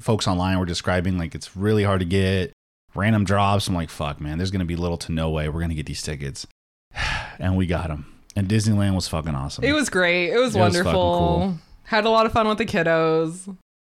[0.00, 2.52] folks online were describing, like it's really hard to get
[2.94, 3.68] random drops.
[3.68, 6.02] I'm like, fuck, man, there's gonna be little to no way we're gonna get these
[6.02, 6.46] tickets,
[7.38, 8.06] and we got them.
[8.34, 9.62] And Disneyland was fucking awesome.
[9.62, 10.30] it was great.
[10.30, 11.18] It was It was fucking wonderful.
[11.38, 11.58] cool.
[11.84, 13.46] Had a lot of fun with the kiddos.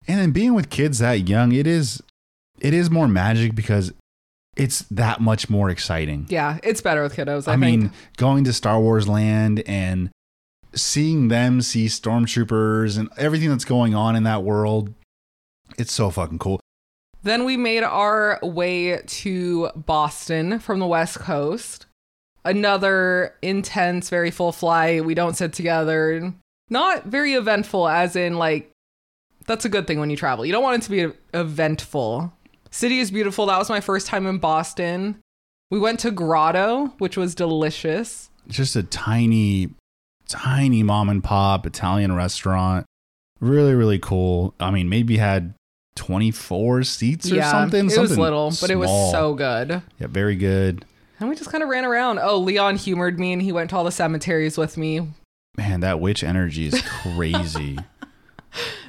[0.07, 2.01] and then being with kids that young, it is,
[2.59, 3.93] it is more magic because
[4.55, 6.25] it's that much more exciting.
[6.29, 7.47] Yeah, it's better with kiddos.
[7.47, 10.09] I, I, mean, going to Star Wars Land and
[10.75, 14.93] seeing them see stormtroopers and everything that's going on in that world,
[15.77, 16.59] it's so fucking cool.
[17.23, 21.85] Then we made our way to Boston from the West Coast.
[22.43, 25.05] Another intense, very full flight.
[25.05, 26.33] We don't sit together.
[26.69, 28.71] Not very eventful, as in, like,
[29.45, 30.45] that's a good thing when you travel.
[30.45, 32.33] You don't want it to be eventful.
[32.71, 33.45] City is beautiful.
[33.45, 35.19] That was my first time in Boston.
[35.69, 38.29] We went to Grotto, which was delicious.
[38.47, 39.69] Just a tiny,
[40.27, 42.85] tiny mom and pop Italian restaurant.
[43.39, 44.53] Really, really cool.
[44.59, 45.53] I mean, maybe had
[45.95, 47.81] 24 seats or yeah, something.
[47.81, 49.81] it was something little, but it was so good.
[49.99, 50.85] Yeah, very good.
[51.19, 52.19] And we just kind of ran around.
[52.19, 55.07] Oh, Leon humored me and he went to all the cemeteries with me.
[55.57, 57.77] Man, that witch energy is crazy.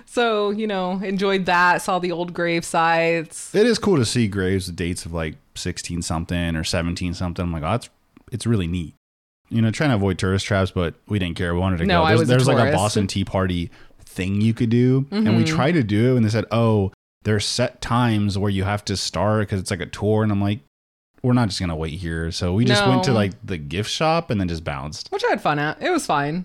[0.07, 3.53] So, you know, enjoyed that, saw the old grave sites.
[3.53, 7.45] it is cool to see graves with dates of like 16 something or 17 something.
[7.45, 7.91] I'm like, oh, that's
[8.31, 8.95] it's really neat.
[9.49, 11.53] You know, trying to avoid tourist traps, but we didn't care.
[11.53, 12.05] We wanted to No, go.
[12.05, 12.77] I There's, was a like a.
[12.77, 13.71] Boston Tea Party
[14.05, 15.47] thing you could do, and we Mhm.
[15.49, 16.93] tried to do it, and they said, oh,
[17.25, 20.41] there's set times where you have to start because it's like a tour, and I'm
[20.41, 20.61] like,
[21.25, 22.31] we're not just gonna wait here.
[22.31, 25.09] So we just went to like the gift shop and then just bounced.
[25.11, 25.83] Which I had fun at.
[25.83, 26.45] It was fine.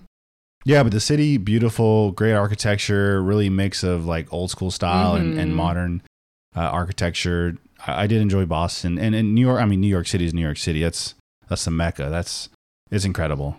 [0.64, 5.34] Yeah, but the city, beautiful, great architecture, really mix of like old school style and,
[5.38, 5.56] and Mhm.
[5.56, 6.02] modern
[6.54, 7.56] uh, architecture.
[7.86, 9.60] I, I did enjoy Boston and, and New York.
[9.60, 10.82] I mean, New York City is New York City.
[10.82, 11.14] That's
[11.48, 12.08] that's the mecca.
[12.10, 12.48] That's
[12.90, 13.56] it's incredible.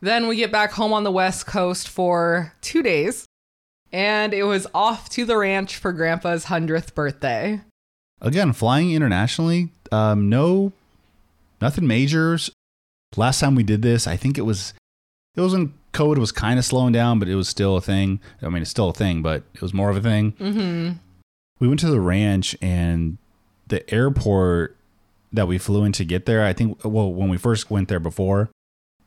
[0.00, 3.24] Then we get back home on the West Coast for two days.
[3.92, 7.60] And it was off to the ranch for Grandpa's 100th birthday.
[8.20, 10.72] Again, flying internationally, um, no,
[11.60, 12.50] nothing majors.
[13.16, 14.74] Last time we did this, I think it was
[15.36, 15.54] it was
[15.94, 18.20] COVID was kind of slowing down, but it was still a thing.
[18.42, 20.32] I mean, it's still a thing, but it was more of a thing.
[20.32, 20.92] Mm-hmm.
[21.60, 23.16] we went to the ranch and
[23.68, 24.76] the airport
[25.32, 27.98] that we flew in to get there i think well when we first went there
[28.00, 28.50] before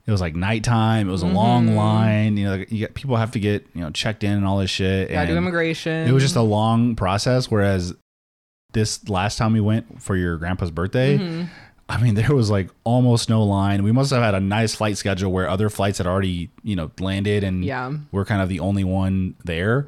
[0.06, 1.76] it was like nighttime it was a long Mhm.
[1.76, 4.58] line you know you get, people have to get you know checked in and all
[4.58, 6.08] this shit Gotta do immigration.
[6.08, 7.94] it was just a long process whereas
[8.74, 11.48] this last time we went for your grandpa's birthday Mhm.
[11.90, 14.98] I mean there was like almost no line we must have had a nice flight
[14.98, 17.92] schedule where other flights had already you know landed and Yeah.
[18.12, 19.88] we're kind of the only one there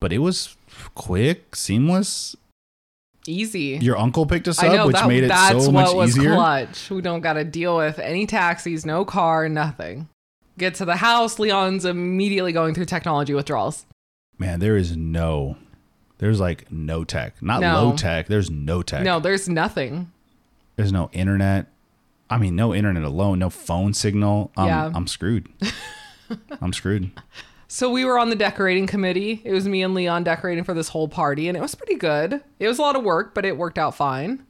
[0.00, 0.56] but it was
[0.94, 2.36] quick seamless
[3.26, 3.78] Easy.
[3.82, 6.16] your uncle picked us up, know which that, made it that's so what much was
[6.16, 6.32] easier.
[6.34, 6.88] clutch.
[6.90, 10.08] We don't got to deal with any taxis, no car, nothing.
[10.56, 13.84] Get to the house, Leon's immediately going through technology withdrawals.
[14.38, 15.58] Man, there is no,
[16.18, 17.74] there's like no tech, not No.
[17.90, 18.28] low tech.
[18.28, 19.02] There's no tech.
[19.02, 20.10] No, there's nothing.
[20.78, 21.66] There's no internet.
[22.30, 24.52] I mean, no internet alone, no phone signal.
[24.56, 24.92] I'm, Yeah.
[24.94, 25.48] I'm screwed.
[26.60, 27.10] I'm screwed.
[27.66, 29.42] So we were on the decorating committee.
[29.44, 32.40] It was me and Leon decorating for this whole party, and it was pretty good.
[32.60, 34.46] It was a lot of work, but it worked out fine.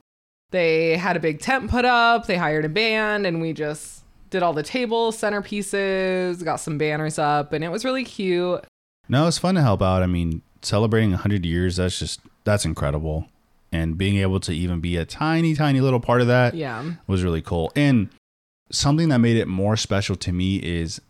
[0.50, 4.42] They had a big tent put up, they hired a band, and we just did
[4.42, 8.64] all the tables, centerpieces, got some banners up, and it was really cute.
[9.08, 10.02] No, it's fun to help out.
[10.02, 13.26] I mean, celebrating 100 years, that's just, that's incredible.
[13.70, 16.92] And being able to even be a tiny, tiny little part of that Yeah.
[17.06, 17.70] was really cool.
[17.76, 18.08] And
[18.70, 21.00] something that made it more special to me is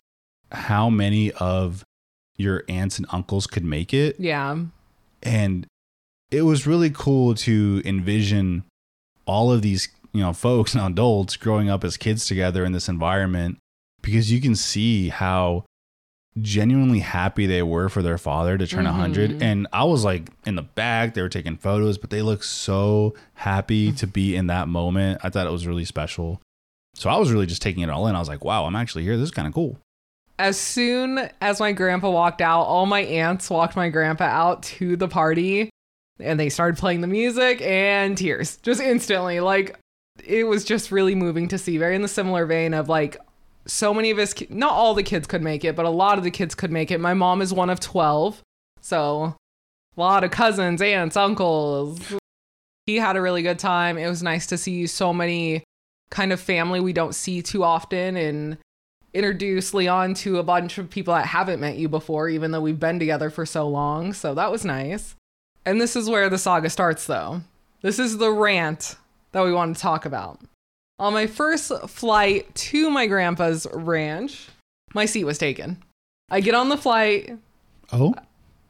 [0.51, 1.83] how many of
[2.37, 4.17] your aunts and uncles could make it.
[4.19, 4.57] Yeah.
[5.23, 5.67] And
[6.31, 8.63] it was really cool to envision
[9.25, 12.89] all of these, you know, folks and adults growing up as kids together in this
[12.89, 13.57] environment
[14.01, 15.65] because you can see how
[16.41, 19.41] genuinely happy they were for their father to turn a 100 Mhm.
[19.41, 23.13] and i was like in the back they were taking photos but they looked so
[23.33, 25.19] happy to be in that moment.
[25.23, 26.39] I thought it was really special.
[26.95, 28.15] So i was really just taking it all in.
[28.15, 29.17] I was like wow i'm actually here.
[29.17, 29.77] This is kind of cool.
[30.37, 34.95] As soon as my grandpa walked out, all my aunts walked my grandpa out to
[34.95, 35.69] the party
[36.21, 39.39] and they started playing the music and tears just instantly.
[39.41, 39.77] Like
[40.25, 43.17] it was just really moving to see, very in the similar vein of like
[43.65, 46.23] so many of his, not all the kids could make it, but a lot of
[46.23, 46.99] the kids could make it.
[46.99, 48.41] My mom is one of 12.
[48.81, 49.35] So
[49.95, 51.99] a lot of cousins, aunts, uncles.
[52.85, 53.97] He had a really good time.
[53.97, 55.63] It was nice to see so many
[56.09, 58.57] kind of family we don't see too often and
[59.13, 62.79] introduce Leon to a bunch of people that haven't met you before, even though we've
[62.79, 64.13] been together for so long.
[64.13, 65.15] So that was nice.
[65.65, 67.41] And this is where the saga starts, though.
[67.81, 68.95] This is the rant
[69.31, 70.39] that we want to talk about.
[70.99, 74.49] On my first flight to my grandpa's ranch,
[74.93, 75.81] my seat was taken.
[76.29, 77.37] I get on the flight,
[77.91, 78.13] oh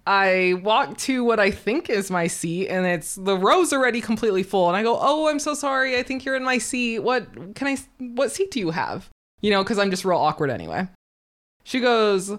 [0.06, 4.42] I walk to what I think is my seat, and it's the row's already completely
[4.42, 4.68] full.
[4.68, 5.98] And I go, "Oh, I'm so sorry.
[5.98, 7.00] I think you're in my seat.
[7.00, 7.78] What can I?
[8.00, 9.08] What seat do you have?
[9.42, 10.88] You know, because I'm just real awkward anyway."
[11.63, 12.32] She goes,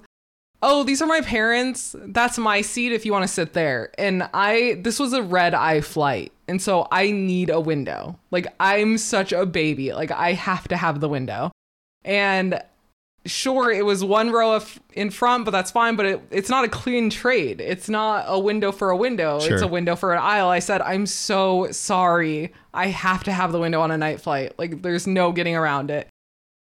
[0.63, 1.95] "Oh, these are my parents.
[1.99, 5.55] That's my seat if you want to sit there." And I, this was a red
[5.55, 8.19] eye flight, and so I need a window.
[8.31, 9.93] Like I'm such a baby.
[9.93, 11.51] Like I have to have the window,
[12.05, 12.63] and
[13.27, 16.65] sure it was one row of in front but that's fine but it, it's not
[16.65, 17.61] a clean trade.
[17.61, 19.39] It's not a window for a window.
[19.43, 20.49] It's a window for an aisle.
[20.49, 22.53] I said i'm so sorry.
[22.73, 24.59] I have to have the window on a night flight.
[24.59, 26.09] Like there's no getting around it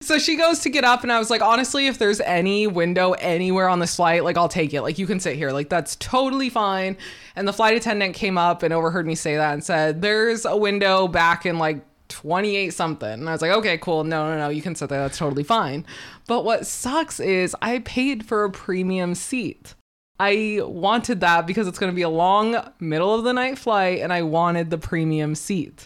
[0.02, 3.12] so she goes to get up and i was like honestly if there's any window
[3.12, 5.96] anywhere on this flight like i'll take it like you can sit here like that's
[5.96, 6.96] totally fine
[7.34, 10.56] and the flight attendant came up and overheard me say that and said there's a
[10.56, 13.12] window back in like 28 something.
[13.12, 14.04] And I was like, okay, cool.
[14.04, 15.00] No, no, no, you can sit there.
[15.00, 15.84] That's totally fine.
[16.26, 19.74] But what sucks is I paid for a premium seat.
[20.18, 24.00] I wanted that because it's going to be a long middle of the night flight
[24.00, 25.84] and I wanted the premium seat.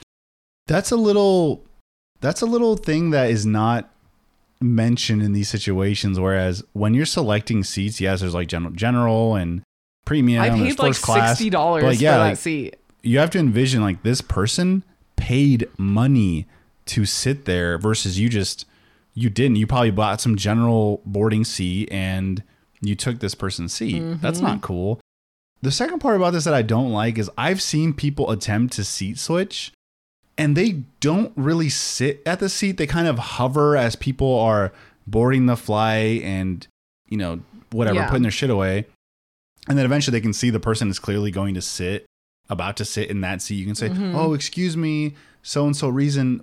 [0.66, 1.64] That's a little
[2.20, 3.90] that's a little thing that is not
[4.60, 9.62] mentioned in these situations whereas when you're selecting seats, yes, there's like general general and
[10.04, 11.40] premium I paid like class.
[11.40, 12.76] $60 like, yeah, for that like, seat.
[13.02, 14.82] you have to envision like this person
[15.16, 16.46] paid money
[16.86, 18.66] to sit there versus you just
[19.14, 22.42] you didn't you probably bought some general boarding seat and
[22.80, 24.46] you took this person's seat that's Mm-hmm.
[24.46, 25.00] not cool
[25.62, 28.84] the second part about this that i don't like is i've seen people attempt to
[28.84, 29.72] seat switch
[30.40, 34.72] and they don't really sit at the seat they kind of hover as people are
[35.06, 36.66] boarding the flight and
[37.08, 38.08] you know whatever Yeah.
[38.08, 38.86] putting their shit away
[39.68, 42.06] and then eventually they can see the person is clearly going to sit
[42.48, 44.16] about to sit in that seat you can say Mm-hmm.
[44.16, 46.40] oh excuse me so and so reason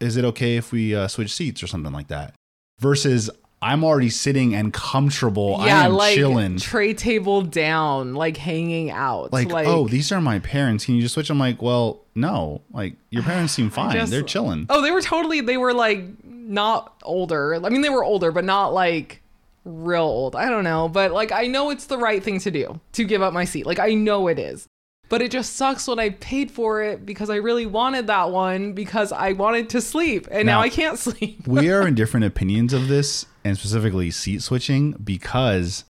[0.00, 2.34] is it okay if we uh, switch seats or something like that
[2.80, 3.28] versus
[3.62, 8.90] i'm already sitting and comfortable i yeah, am like chilling tray table down, like hanging
[8.90, 9.32] out.
[9.32, 12.94] like, oh these are my parents can you just switch i'm like well no like
[13.10, 15.40] your parents seem fine just- they're chilling Oh, they were totally.
[15.40, 17.54] They were like not older.
[17.54, 19.22] I mean, they were older, but not like
[19.64, 20.34] real old.
[20.36, 23.22] I don't know, but like I know it's the right thing to do to give
[23.22, 23.64] up my seat.
[23.66, 24.66] Like I know it is.
[25.08, 28.72] But it just sucks when I paid for it because I really wanted that one
[28.72, 31.46] because I wanted to sleep and now, Now- I can't sleep.
[31.46, 35.84] we are in different opinions of this and specifically seat switching because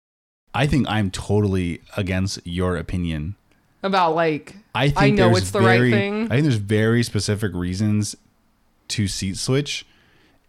[0.55, 3.35] i think i'm totally against your opinion
[3.83, 6.25] About like I think I know it's the very, right thing.
[6.27, 8.15] I think there's very specific reasons
[8.89, 9.85] to seat switch.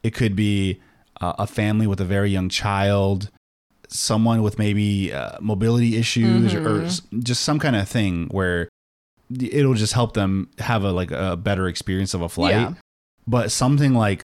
[0.04, 0.80] It could be
[1.20, 3.32] uh, a family with a very young child,
[3.88, 6.68] someone with maybe uh, mobility issues, Mm-hmm.
[6.68, 8.70] or s- just some kind of thing where
[9.40, 12.52] it'll just help them have a like a better experience of a flight.
[12.54, 12.74] Yeah.
[13.26, 14.22] But something like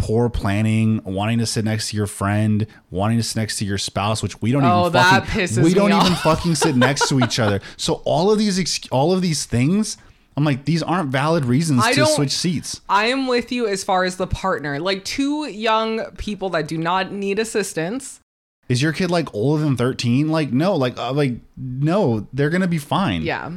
[0.00, 3.78] poor planning, wanting to sit next to your friend, wanting to sit next to your
[3.78, 6.22] spouse, which we don't Oh, even that fucking pisses we don't me even off.
[6.22, 7.60] fucking sit next to each other.
[7.76, 9.96] So all of these all of these things,
[10.36, 12.80] I'm like these aren't valid reasons I to switch seats.
[12.88, 14.78] I am with you as far as the partner.
[14.80, 18.20] Like two young people that do not need assistance.
[18.68, 20.28] Is your kid like older than 13?
[20.28, 23.22] Like no, like uh, like no, they're going to be fine.
[23.22, 23.50] Yeah.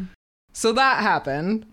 [0.54, 1.66] So that happened.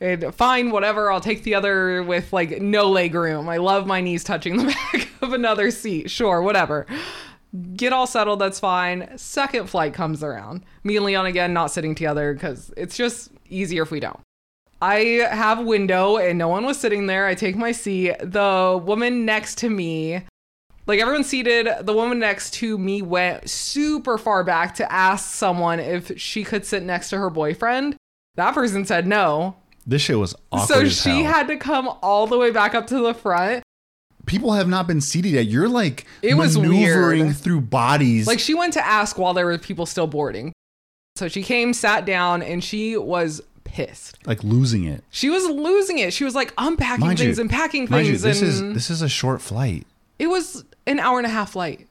[0.00, 1.12] And fine, whatever.
[1.12, 3.48] I'll take the other with like no leg room.
[3.48, 6.10] I love my knees touching the back of another seat.
[6.10, 6.86] Sure, whatever.
[7.74, 8.38] Get all settled.
[8.38, 9.16] That's fine.
[9.18, 10.64] Second flight comes around.
[10.84, 14.20] Me and Leon again not sitting together because it's just easier if we don't.
[14.82, 17.26] I have a window and no one was sitting there.
[17.26, 18.14] I take my seat.
[18.20, 20.22] The woman next to me,
[20.86, 25.80] like everyone's seated, the woman next to me went super far back to ask someone
[25.80, 27.96] if she could sit next to her boyfriend.
[28.36, 29.56] That person said no.
[29.86, 32.98] This shit was awkward so she had to come all the way back up to
[33.00, 33.62] the front.
[34.26, 35.46] People have not been seated yet.
[35.46, 37.36] You're like It was maneuvering weird.
[37.36, 38.26] through bodies.
[38.26, 40.52] Like she went to ask while there were people still boarding.
[41.16, 44.18] So she came, sat down, and she was pissed.
[44.26, 45.02] like losing it.
[45.10, 46.12] She was losing it.
[46.12, 48.22] She was like unpacking Mind things you- and packing Mind you, things.
[48.22, 49.86] this is this is a short flight.
[50.18, 51.86] it was an hour and a half flight.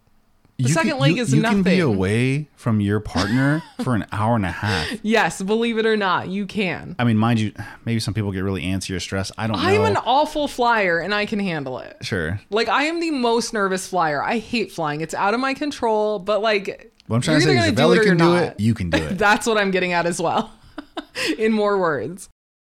[0.60, 3.96] The You second can, leg you, is you can be away from your partner for
[3.96, 4.88] an hour and a half.
[5.04, 6.98] Yes, believe it or not, you can.
[7.00, 7.54] I mean, mind you,
[7.86, 9.32] maybe some people get really antsy or stressed.
[9.38, 9.64] I don't know.
[9.68, 11.96] I'm an awful flyer and I can handle it.
[12.02, 12.42] sure.
[12.50, 14.22] Like I am the most nervous flyer.
[14.22, 15.00] I hate flying.
[15.00, 17.80] It's out of my control, but like What I'm trying you're to say is, if
[17.80, 18.44] Ellie can do not.
[18.44, 19.18] it, you can do it.
[19.18, 20.52] That's what I'm getting at as well.
[21.38, 22.28] In more words.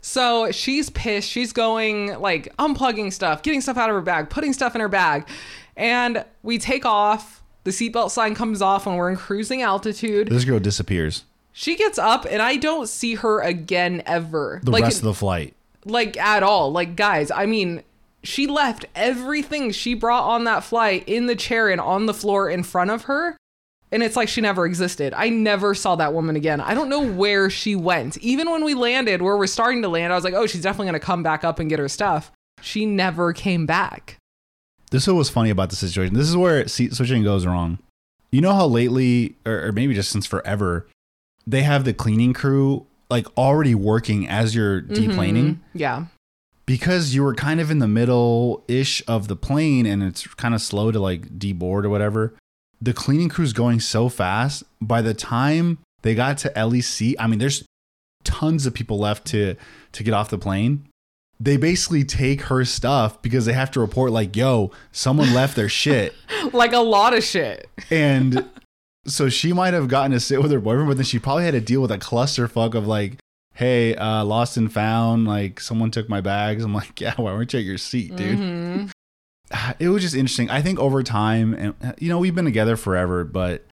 [0.02, 1.30] So she's pissed.
[1.30, 4.88] She's going like unplugging stuff, getting stuff out of her bag, putting stuff in her
[4.90, 5.28] bag.
[5.76, 7.43] And we take off.
[7.64, 10.28] The seatbelt sign comes off when we're in cruising altitude.
[10.30, 14.60] this girl disappears She gets up and I don't see her again ever.
[14.64, 15.56] the like rest of the flight.
[15.86, 16.72] like at all.
[16.72, 17.84] Like guys, I mean,
[18.24, 22.50] she left everything she brought on that flight in the chair and on the floor
[22.50, 23.38] in front of her.
[23.92, 25.14] And it's like she never existed.
[25.16, 26.60] I never saw that woman again.
[26.60, 28.18] I don't know where she went.
[28.18, 30.88] Even when we landed, where we're starting to land, I was like, oh, she's definitely
[30.88, 32.32] going to come back up and get her stuff.
[32.60, 34.18] She never came back.
[34.94, 36.14] This is what was funny about the situation.
[36.14, 37.80] This is where seat switching goes wrong.
[38.32, 40.88] You know how lately, or, or maybe just since forever,
[41.48, 45.58] they have the cleaning crew like already working as you're deplaning Mhm.
[45.74, 46.06] Yeah.
[46.66, 50.54] because you were kind of in the middle ish of the plane and it's kind
[50.56, 52.34] of slow to like deboard or whatever.
[52.82, 54.64] The cleaning crew's going so fast.
[54.82, 57.66] By the time they got to LEC, I mean, there's
[58.24, 59.56] tons of people left to
[59.94, 60.88] to get off the plane.
[61.44, 65.68] They basically take her stuff because they have to report like, "Yo, someone left their
[65.68, 66.14] shit,"
[66.54, 67.68] Like a lot of shit.
[67.90, 68.46] and
[69.06, 71.52] so she might have gotten to sit with her boyfriend, but then she probably had
[71.52, 73.18] to deal with a clusterfuck of like
[73.56, 76.64] hey, uh, lost and found, like someone took my bags.
[76.64, 78.40] I'm like, yeah, why weren't you at your seat, dude?
[78.40, 78.92] Mhm.
[79.80, 80.50] It was just interesting.
[80.50, 83.66] I think over time, and uh, you know, we've been together forever, but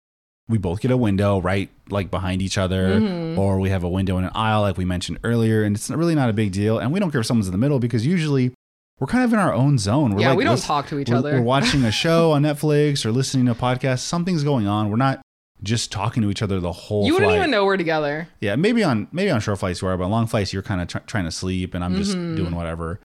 [0.49, 3.37] we both get a window right like behind each other, Mhm.
[3.39, 6.15] or we have a window in an aisle, like we mentioned earlier, and it's really
[6.15, 6.79] not a big deal.
[6.79, 8.53] And we don't care if someone's in the middle because usually
[8.99, 10.15] we're kind of in our own zone.
[10.15, 11.33] We're yeah, like, we don't talk to each we're, other.
[11.35, 14.01] we're watching a show on Netflix or listening to a podcast.
[14.01, 14.91] Something's going on.
[14.91, 15.21] We're not
[15.63, 17.05] just talking to each other the whole.
[17.07, 17.39] you wouldn't flight.
[17.39, 18.29] even know we're together.
[18.41, 20.81] Yeah, maybe on maybe on short flights you are, but on long flights you're kind
[20.81, 22.37] of tr- trying to sleep, and I'm just Mhm.
[22.37, 23.01] doing whatever.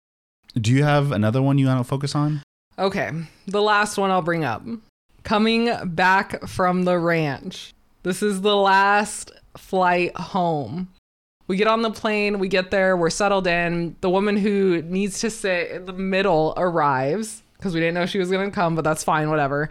[0.55, 2.41] Do you have another one you want to focus on?
[2.77, 3.11] Okay,
[3.47, 4.63] the last one I'll bring up.
[5.23, 7.73] Coming back from the ranch.
[8.03, 10.89] This is the last flight home.
[11.47, 13.95] We get on the plane, we get there, we're settled in.
[14.01, 18.19] The woman who needs to sit in the middle arrives because we didn't know she
[18.19, 19.69] was going to come, but that's fine, whatever.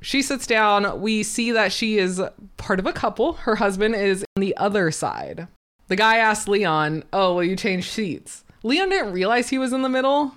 [0.00, 1.00] She sits down.
[1.00, 2.22] We see that she is
[2.56, 3.34] part of a couple.
[3.34, 5.48] Her husband is on the other side.
[5.88, 8.44] The guy asked Leon, Oh, will you change seats?
[8.62, 10.32] Leon didn't realize he was in the middle.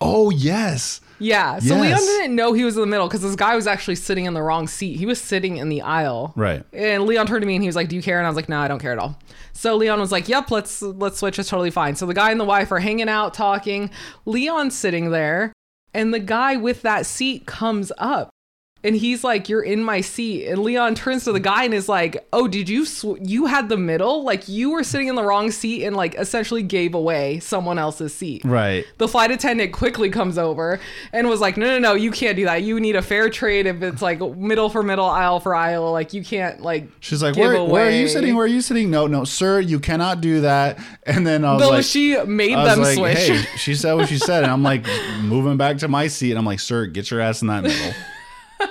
[0.00, 1.58] Oh yes, Yeah.
[1.60, 2.06] So Leon Yes.
[2.06, 4.42] didn't know he was in the middle because this guy was actually sitting in the
[4.42, 4.96] wrong seat.
[4.98, 6.32] He was sitting in the aisle.
[6.36, 6.64] right.
[6.72, 8.36] And Leon turned to me and he was like, "Do you care?" And I was
[8.36, 9.18] like, "No, I don't care at all."
[9.52, 11.38] So Leon was like, "Yep, let's let's switch.
[11.38, 13.90] It's totally fine." So the guy and the wife are hanging out, talking.
[14.26, 15.52] Leon's sitting there,
[15.92, 18.30] and the guy with that seat comes up,
[18.84, 21.88] and he's like, "You're in my seat." And Leon turns to the guy and is
[21.88, 24.22] like, "Oh, did you sw- you had the middle?
[24.22, 28.14] Like you were sitting in the wrong seat and like essentially gave away someone else's
[28.14, 28.84] seat." Right.
[28.98, 30.78] The flight attendant quickly comes over
[31.12, 32.62] and was like, "No, no, no, you can't do that.
[32.62, 35.90] You need a fair trade if it's like middle for middle, aisle for aisle.
[35.90, 38.34] Like you can't like." She's like, where, where are you sitting?
[38.36, 38.90] Where are you sitting?
[38.90, 40.78] No, no, sir, you cannot do that.
[41.04, 43.28] And then I was Though like, she made I was them like, switch.
[43.28, 44.84] hey, she said what she said, and I'm like
[45.22, 46.30] moving back to my seat.
[46.30, 47.92] And I'm like, sir, get your ass in that middle.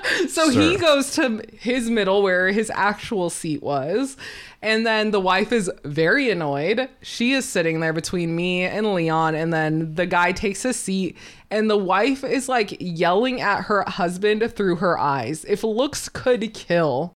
[0.30, 4.18] so he goes to his middle where his actual seat was.
[4.62, 6.89] And then the wife is very annoyed.
[7.02, 9.36] She is sitting there between me and Leon.
[9.36, 11.18] And then the guy takes a seat.
[11.52, 15.44] And the wife is like yelling at her husband through her eyes.
[15.46, 17.14] If looks could kill.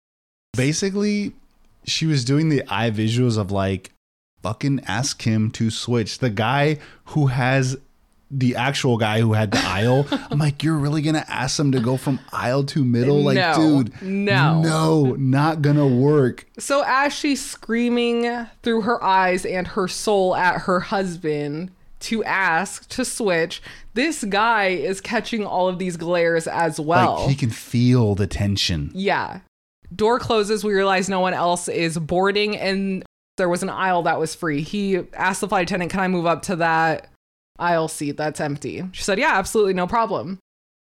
[0.56, 1.34] Basically,
[1.84, 3.92] she was doing the eye visuals of like,
[4.42, 6.18] fucking ask him to switch.
[6.18, 7.76] The guy who has
[8.30, 10.06] the actual guy who had the aisle.
[10.30, 13.22] I'm like, you're really gonna ask him to go from aisle to middle?
[13.22, 13.82] Like, No.
[13.84, 14.62] dude, No.
[14.62, 16.46] no, not gonna work.
[16.58, 21.70] So as she's screaming through her eyes and her soul at her husband
[22.00, 23.62] to ask to switch,
[23.94, 27.20] this guy is catching all of these glares as well.
[27.20, 28.90] Like he can feel the tension.
[28.94, 29.40] yeah.
[29.94, 33.04] Door closes, we realize no one else is boarding and
[33.36, 34.62] there was an aisle that was free.
[34.62, 37.08] He asked the flight attendant, "Can I move up to that
[37.58, 40.38] aisle seat that's empty?" She said, "Yeah, absolutely, no problem."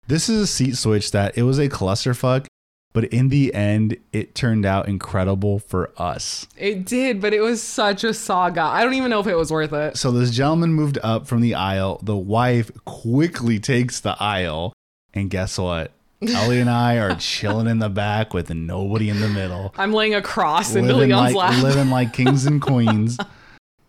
[0.08, 2.48] This is a seat switch that it was a clusterfuck,
[2.94, 6.48] but in the end, it turned out incredible for us.
[6.58, 8.62] It did, but it was such a saga.
[8.62, 9.98] I don't even know if it was worth it.
[9.98, 12.00] So this gentleman moved up from the aisle.
[12.04, 14.74] The wife quickly takes the aisle,
[15.14, 15.92] and guess what?
[16.28, 20.14] Ellie and I are chilling in the back with nobody in the middle, I'm laying
[20.14, 21.64] across living Leon's like lap.
[21.64, 23.18] living like kings and queens.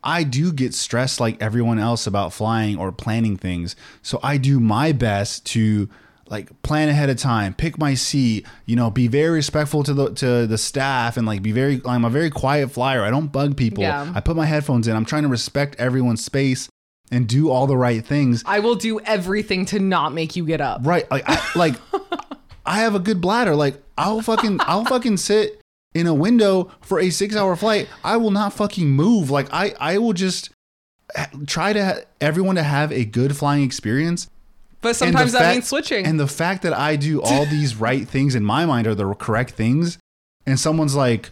[0.05, 3.77] I do get stressed like everyone else about flying or planning things.
[4.03, 5.89] So I do my best to
[6.29, 10.15] like plan ahead of time, pick my seat, you know, be very respectful to the
[10.15, 13.03] to the staff and like be very I'm a very quiet flyer.
[13.03, 13.83] I don't bug people.
[13.83, 14.11] Yeah.
[14.15, 14.97] I put my headphones in.
[14.97, 16.69] I'm trying to respect everyone's space
[17.11, 18.43] and do all the right things.
[18.47, 20.81] I will do everything to not make you get up.
[20.85, 21.09] Right.
[21.11, 21.75] Like I like
[22.67, 23.55] I have a good bladder.
[23.55, 25.62] Like I'll fucking I'll fucking sit
[25.95, 27.89] in a window for a 6-hour flight.
[28.03, 29.31] I will not fucking move.
[29.31, 30.51] Like I I will just
[31.47, 34.29] try to ha- everyone to have a good flying experience.
[34.81, 36.07] But sometimes that fact- means switching.
[36.07, 39.13] And the fact that I do all these right things in my mind are the
[39.15, 39.99] correct things
[40.47, 41.31] and someone's like,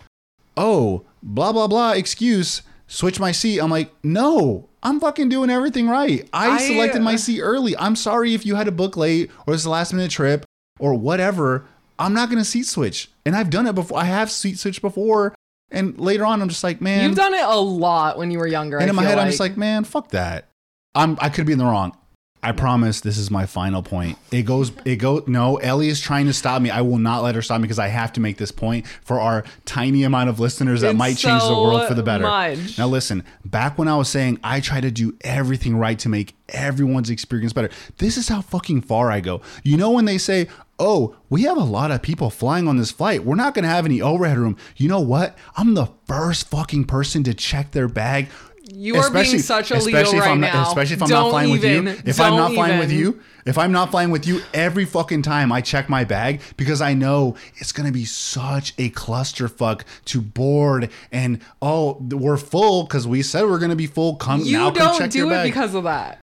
[0.57, 5.89] "Oh, blah blah blah excuse, switch my seat." I'm like, "No, I'm fucking doing everything
[5.89, 6.29] right.
[6.33, 7.77] I, I- selected my seat early.
[7.77, 10.45] I'm sorry if you had to book late or it's a last minute trip
[10.79, 11.65] or whatever.
[12.01, 13.99] I'm not going to seat switch." And I've done it before.
[13.99, 15.35] I have seat switched before.
[15.71, 18.47] And later on I'm just like, "Man, You've done it a lot when you were
[18.47, 18.79] younger.
[18.79, 20.49] and in my head, I'm just like, man, fuck that.
[20.97, 21.97] I'm I could be in the wrong.
[22.43, 24.17] I promise this is my final point.
[24.33, 25.23] It goes, it go.
[25.27, 26.71] No, Ellie is trying to stop me.
[26.71, 29.21] I will not let her stop me because I have to make this point for
[29.21, 32.25] our tiny amount of listeners that It's might change the world for the better.
[32.25, 32.79] much.
[32.79, 36.35] Now listen, back when I was saying I try to do everything right to make
[36.49, 37.69] everyone's experience better.
[37.99, 39.43] This is how fucking far I go.
[39.63, 42.91] You know when they say, "Oh, we have a lot of people flying on this
[42.91, 43.25] flight.
[43.25, 45.37] We're not going to have any overhead room." You know what?
[45.57, 48.29] I'm the first fucking person to check their bag
[48.73, 50.69] You are being such a Leo especially if right I'm, now.
[50.69, 51.85] Especially if I'm Don't not flying even.
[51.87, 52.03] with you.
[52.11, 55.51] If I'm not flying with you, if I'm not flying with you, every fucking time
[55.51, 60.91] I check my bag because I know it's gonna be such a clusterfuck to board
[61.11, 64.17] and oh we're full because we said we're gonna be full.
[64.17, 65.47] Come You now, come don't check do your it bag.
[65.47, 66.21] because of that.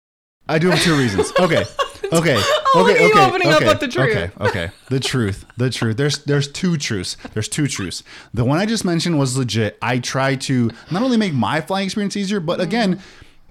[0.48, 1.32] I do it for two reasons.
[1.38, 1.64] Okay.
[2.12, 2.40] Okay.
[2.72, 2.92] Oh, okay.
[2.92, 3.48] at you okay.
[3.48, 3.74] up okay.
[3.84, 4.16] the truth.
[4.16, 4.30] Okay.
[4.40, 4.70] Okay.
[4.90, 5.44] The truth.
[5.56, 5.96] The truth.
[5.96, 7.16] There's there's two truths.
[7.34, 8.04] There's two truths.
[8.32, 9.76] The one I just mentioned was legit.
[9.82, 13.00] I try to not only make my flying experience easier, but again,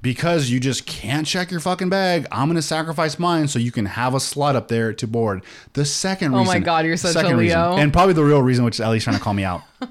[0.01, 3.87] because you just can't check your fucking bag, I'm gonna sacrifice mine so you can
[3.87, 5.43] have a slot up there to board.
[5.73, 6.47] The second reason.
[6.47, 7.75] Oh my God, you're such a second reason, Leo.
[7.75, 9.63] and probably the real reason, which Ellie's trying to call me out.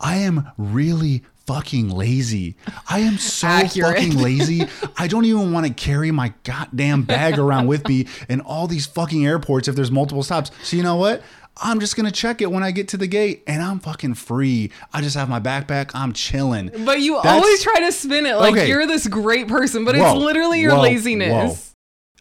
[0.00, 2.56] I am really fucking lazy.
[2.88, 3.96] I am so Accurate.
[3.96, 4.66] fucking lazy.
[4.98, 8.86] I don't even want to carry my goddamn bag around with me in all these
[8.86, 10.50] fucking airports if there's multiple stops.
[10.62, 11.22] So you know what?
[11.58, 14.70] I'm just gonna check it when I get to the gate and I'm fucking free.
[14.92, 15.90] I just have my backpack.
[15.94, 16.70] I'm chilling.
[16.84, 18.68] But you That's- always try to spin it like Okay.
[18.68, 21.71] you're this great person, but Whoa, it's literally your whoa, laziness.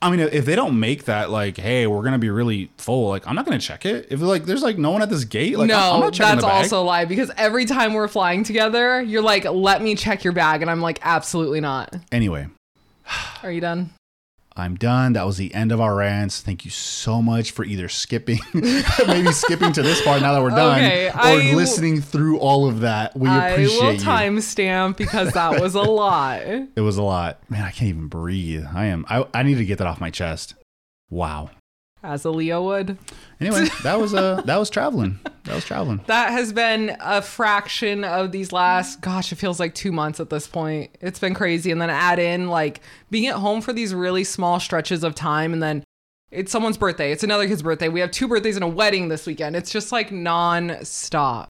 [0.03, 3.27] I mean, if they don't make that like, hey, we're gonna be really full, like
[3.27, 4.07] I'm not gonna check it.
[4.09, 6.29] If like there's like no one at this gate, like I'm- I'm no, not checking
[6.37, 6.63] that's the bag.
[6.63, 10.33] also a lie because every time we're flying together, you're like, let me check your
[10.33, 10.61] bag.
[10.63, 11.95] And I'm like, absolutely not.
[12.11, 12.47] Anyway,
[13.43, 13.91] Are you done?
[14.55, 15.13] I'm done.
[15.13, 16.41] That was the end of our rants.
[16.41, 20.49] Thank you so much for either skipping, maybe skipping to this part now that we're
[20.49, 23.15] done, Okay, or I listening through all of that.
[23.15, 26.41] We I appreciate will timestamp because that was a lot.
[26.75, 27.39] It was a lot.
[27.49, 28.65] Man, I can't even breathe.
[28.73, 29.05] I am.
[29.09, 30.55] I, I need to get that off my chest.
[31.09, 31.49] Wow.
[32.03, 32.97] As a Leo would.
[33.39, 35.19] Anyway, that was uh that was traveling.
[35.43, 36.01] That was traveling.
[36.07, 40.29] That has been a fraction of these last, gosh, it feels like two months at
[40.29, 40.95] this point.
[40.99, 41.71] It's been crazy.
[41.71, 45.53] And then add in like being at home for these really small stretches of time.
[45.53, 45.83] And then
[46.31, 47.89] it's someone's birthday, it's another kid's birthday.
[47.89, 49.55] We have two birthdays and a wedding this weekend.
[49.55, 51.49] It's just like non stop.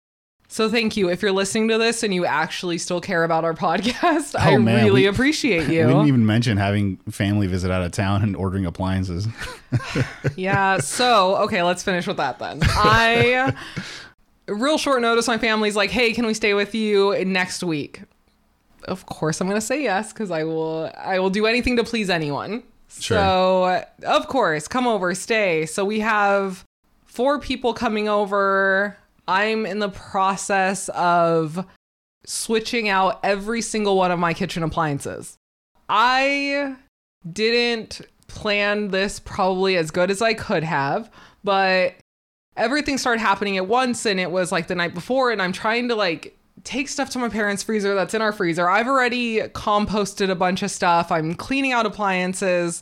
[0.51, 1.09] So thank you.
[1.11, 4.55] If you're listening to this and you actually still care about our podcast, oh, I
[4.55, 5.85] Oh, man, really we- appreciate you.
[5.85, 9.27] We didn't even mention having family visit out of town and ordering appliances.
[10.35, 10.79] yeah.
[10.79, 12.59] So, okay, let's finish with that then.
[12.63, 13.53] I,
[14.47, 18.01] real short notice, my family's like, hey, can we stay with you next week?
[18.85, 20.89] Of course, I'm going to say yes because I will.
[20.97, 22.63] I will do anything to please anyone.
[22.99, 23.17] Sure.
[23.17, 25.67] So, of course, come over, stay.
[25.67, 26.63] So we have
[27.05, 28.97] four people coming over.
[29.29, 31.63] I'm in the process of
[32.25, 35.37] switching out every single one of my kitchen appliances.
[35.87, 36.75] I
[37.31, 41.11] didn't plan this probably as good as I could have,
[41.43, 41.93] but
[42.57, 45.89] everything started happening at once and it was like the night before and I'm trying
[45.89, 48.67] to like take stuff to my parents' freezer that's in our freezer.
[48.67, 51.11] I've already composted a bunch of stuff.
[51.11, 52.81] I'm cleaning out appliances.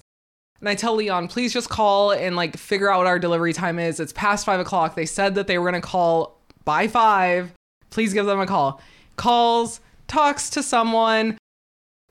[0.62, 3.80] And I tell Leon, please just call and like figure out what our delivery time
[3.80, 4.00] is.
[4.00, 4.96] It's past five o'clock.
[4.96, 6.37] They said that they were gonna call
[6.68, 7.54] by five.
[7.92, 8.82] Please give them a call.
[9.16, 11.38] Calls, talks to someone.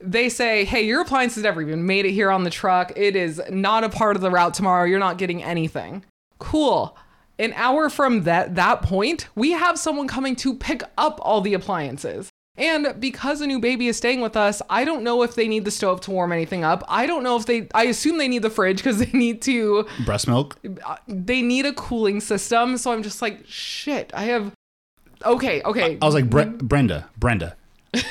[0.01, 2.91] They say, hey, your appliances never even made it here on the truck.
[2.97, 4.85] It is not a part of the route tomorrow.
[4.85, 6.07] You're not getting anything.
[6.39, 6.97] Cool.
[7.39, 11.53] An hour from that that point, we have someone coming to pick up all the
[11.53, 12.31] appliances.
[12.59, 15.65] And because a new baby is staying with us, I don't know if they need
[15.67, 16.83] the stove to warm anything up.
[16.89, 19.87] I don't know if they I assume they need the fridge because they need to
[20.05, 20.57] Breast milk.
[20.85, 22.79] uh, they need a cooling system.
[22.79, 24.53] So I'm just like, shit, I have
[25.25, 25.99] Okay, okay.
[26.01, 27.57] I was like, Bre- Brenda, Brenda,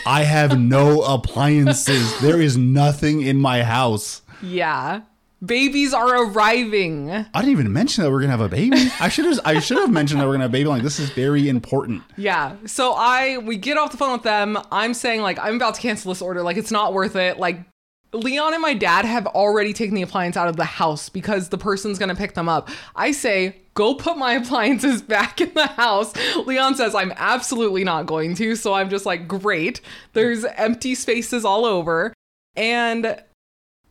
[0.06, 2.20] I have no appliances.
[2.20, 4.22] There is nothing in my house.
[4.42, 5.02] yeah.
[5.44, 7.12] Babies are arriving.
[7.12, 8.90] I didn't even mention that we're gonna have a baby.
[9.00, 9.40] I should have.
[9.44, 10.70] I should have mentioned that we're gonna have a baby.
[10.70, 12.04] Like this is very important.
[12.18, 12.56] Yeah.
[12.66, 14.58] So I we get off the phone with them.
[14.72, 16.42] I'm saying like I'm about to cancel this order.
[16.42, 17.38] Like it's not worth it.
[17.38, 17.60] Like
[18.14, 21.58] Leon and my dad have already taken the appliance out of the house because the
[21.58, 22.70] person's gonna pick them up.
[22.96, 26.14] I say, go put my appliances back in the house.
[26.46, 28.56] Leon says I'm absolutely not going to.
[28.56, 29.82] So I'm just like, great.
[30.14, 32.14] There's empty spaces all over.
[32.56, 33.22] And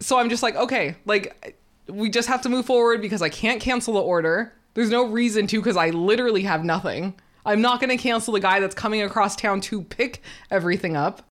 [0.04, 3.60] so I'm just like, okay, like we just have to move forward because I can't
[3.60, 4.52] cancel the order.
[4.74, 7.14] There's no reason to because I literally have nothing.
[7.46, 11.22] I'm not going to cancel the guy that's coming across town to pick everything up.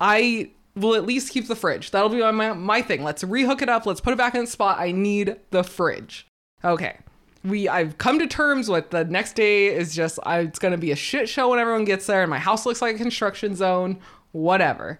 [0.00, 1.90] I will at least keep the fridge.
[1.90, 3.02] That'll be my, my thing.
[3.02, 3.86] Let's rehook it up.
[3.86, 4.78] Let's put it back in the spot.
[4.78, 6.26] I need the fridge.
[6.64, 6.98] Okay.
[7.44, 10.78] We I've come to terms with the next day is just I, it's going to
[10.78, 13.54] be a shit show when everyone gets there and my house looks like a construction
[13.54, 14.00] zone.
[14.32, 14.98] Whatever.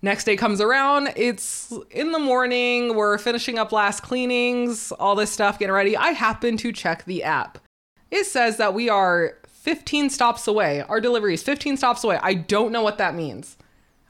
[0.00, 1.12] Next day comes around.
[1.16, 2.94] It's in the morning.
[2.94, 5.96] We're finishing up last cleanings, all this stuff, getting ready.
[5.96, 7.58] I happen to check the app.
[8.10, 10.82] It says that we are 15 stops away.
[10.82, 12.18] Our delivery is 15 stops away.
[12.22, 13.56] I don't know what that means.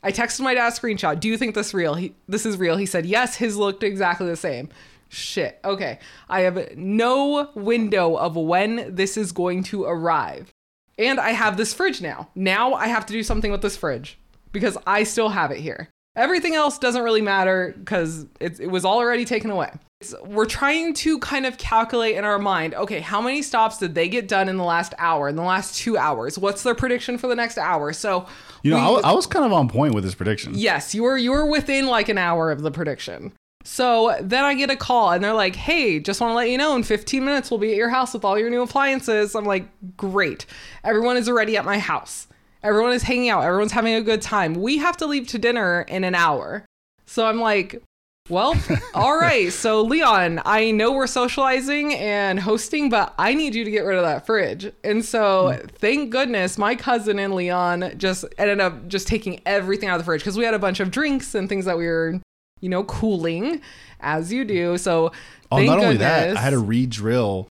[0.02, 1.20] I texted my dad a screenshot.
[1.20, 1.94] Do you think this real?
[1.94, 2.76] He, this is real.
[2.76, 3.36] He said yes.
[3.36, 4.68] His looked exactly the same.
[5.08, 5.58] Shit.
[5.64, 5.98] Okay.
[6.28, 10.52] I have no window of when this is going to arrive.
[10.98, 12.28] And I have this fridge now.
[12.34, 14.18] Now I have to do something with this fridge
[14.52, 15.88] because I still have it here.
[16.16, 19.70] Everything else doesn't really matter because it, it was already taken away.
[20.00, 23.94] It's, we're trying to kind of calculate in our mind okay, how many stops did
[23.94, 26.38] they get done in the last hour, in the last two hours?
[26.38, 27.92] What's their prediction for the next hour?
[27.92, 28.26] So,
[28.62, 30.52] You know, we- I, wa- I was kind of on point with this prediction.
[30.56, 33.32] Yes, you were you were within like an hour of the prediction.
[33.64, 36.56] So then I get a call and they're like, "Hey, just want to let you
[36.58, 39.44] know in 15 minutes we'll be at your house with all your new appliances." I'm
[39.44, 40.46] like, "Great.
[40.84, 42.28] Everyone is already at my house.
[42.62, 43.42] Everyone is hanging out.
[43.44, 44.54] Everyone's having a good time.
[44.54, 46.64] We have to leave to dinner in an hour."
[47.06, 47.82] So I'm like,
[48.28, 48.54] "Well,
[48.94, 49.52] all right.
[49.52, 53.96] So Leon, I know we're socializing and hosting, but I need you to get rid
[53.96, 55.66] of that fridge." And so, hmm.
[55.78, 60.04] thank goodness my cousin and Leon just ended up just taking everything out of the
[60.04, 62.20] fridge because we had a bunch of drinks and things that we were,
[62.60, 63.60] you know, cooling
[64.00, 64.76] as you do.
[64.78, 65.12] So,
[65.50, 67.47] Oh, thank not only that, goodness- I had to re-drill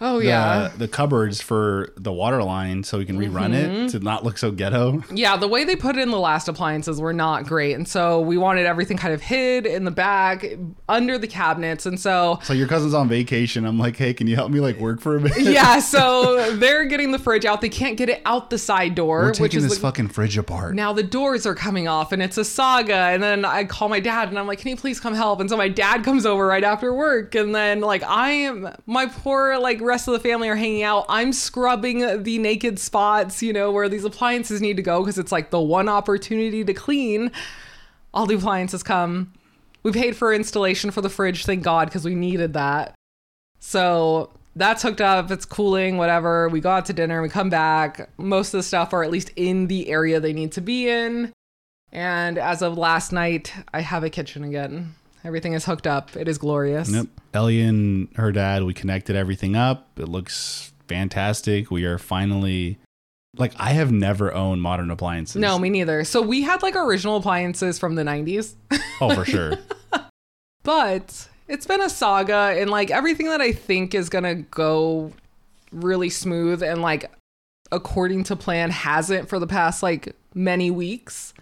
[0.00, 0.70] Oh the, yeah.
[0.76, 3.86] the cupboards for the water line so we can rerun Mm-hmm.
[3.86, 5.02] it to not look so ghetto.
[5.12, 7.74] Yeah, the way they put it in the last appliances were not great.
[7.74, 10.44] And so we wanted everything kind of hid in the back
[10.88, 11.86] under the cabinets.
[11.86, 13.64] And so So your cousin's on vacation.
[13.64, 15.40] I'm like, hey, can you help me like work for a bit?
[15.40, 17.60] yeah, so they're getting the fridge out.
[17.60, 20.08] They can't get it out the side door, We're which taking is this the, fucking
[20.08, 20.74] fridge apart.
[20.74, 24.00] now the doors are coming off and it's a saga and then i call my
[24.00, 26.46] dad and i'm like can you please come help and so my dad comes over
[26.46, 30.48] right after work and then like i am my poor like rest of the family
[30.48, 34.82] are hanging out i'm scrubbing the naked spots you know where these appliances need to
[34.82, 37.30] go because it's like the one opportunity to clean
[38.14, 39.32] all the appliances come
[39.82, 42.94] we paid for installation for the fridge thank god because we needed that
[43.60, 45.30] so that's hooked up.
[45.30, 46.48] It's cooling, whatever.
[46.48, 47.22] We go out to dinner.
[47.22, 48.10] We come back.
[48.18, 51.32] Most of the stuff are at least in the area they need to be in.
[51.92, 54.94] And as of last night, I have a kitchen again.
[55.28, 56.16] Everything is hooked up.
[56.16, 56.90] It is glorious.
[56.90, 57.06] Yep.
[57.34, 59.86] Ellie and her dad, we connected everything up.
[59.98, 61.70] It looks fantastic.
[61.70, 62.78] We are finally
[63.36, 65.36] like I have never owned modern appliances.
[65.36, 66.02] No, me neither.
[66.04, 68.54] So we had like original appliances from the 90s,
[69.02, 69.58] Oh, for sure.
[70.62, 75.12] but it's been a saga and like everything that I think is going to go
[75.72, 77.10] really smooth and like
[77.70, 81.34] according to plan hasn't for the past like many weeks.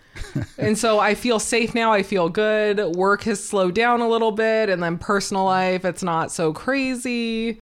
[0.58, 1.92] and so I feel safe now.
[1.92, 2.78] I feel good.
[2.96, 7.58] Work has slowed down a little bit and then personal life it's not so crazy.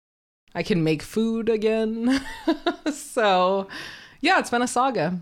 [0.55, 2.25] I can make food again.
[2.93, 3.69] so,
[4.21, 5.21] yeah, it's been a saga.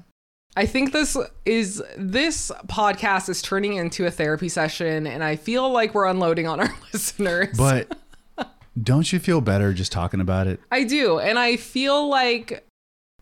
[0.57, 5.71] I think this is this podcast is turning into a therapy session and I feel
[5.71, 7.57] like we're unloading on our listeners.
[7.59, 7.99] But
[8.83, 10.61] don't you feel better just talking about it?
[10.71, 11.19] I do.
[11.19, 12.66] And I feel like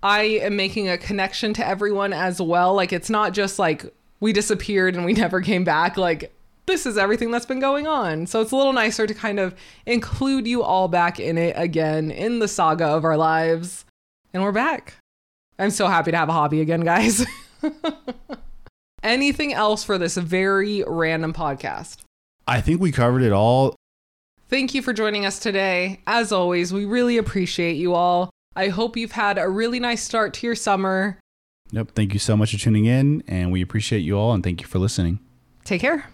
[0.04, 2.74] I am making a connection to everyone as well.
[2.74, 3.86] Like it's not just like
[4.20, 5.96] we disappeared and we never came back.
[5.96, 6.30] Like
[6.66, 8.26] this is everything that's been going on.
[8.26, 9.54] So it's a little nicer to kind of
[9.86, 13.86] include you all back in it again in the saga of our lives.
[14.34, 14.94] And we're back.
[15.58, 17.24] I'm so happy to have a hobby again, guys.
[19.02, 21.98] Anything else for this very random podcast?
[22.46, 23.74] I think we covered it all.
[24.48, 26.00] Thank you for joining us today.
[26.06, 28.30] As always, we really appreciate you all.
[28.56, 31.18] I hope you've had a really nice start to your summer.
[31.72, 31.92] Yep.
[31.92, 34.66] Thank you so much for tuning in, and we appreciate you all, and thank you
[34.66, 35.18] for listening.
[35.64, 36.06] Take care.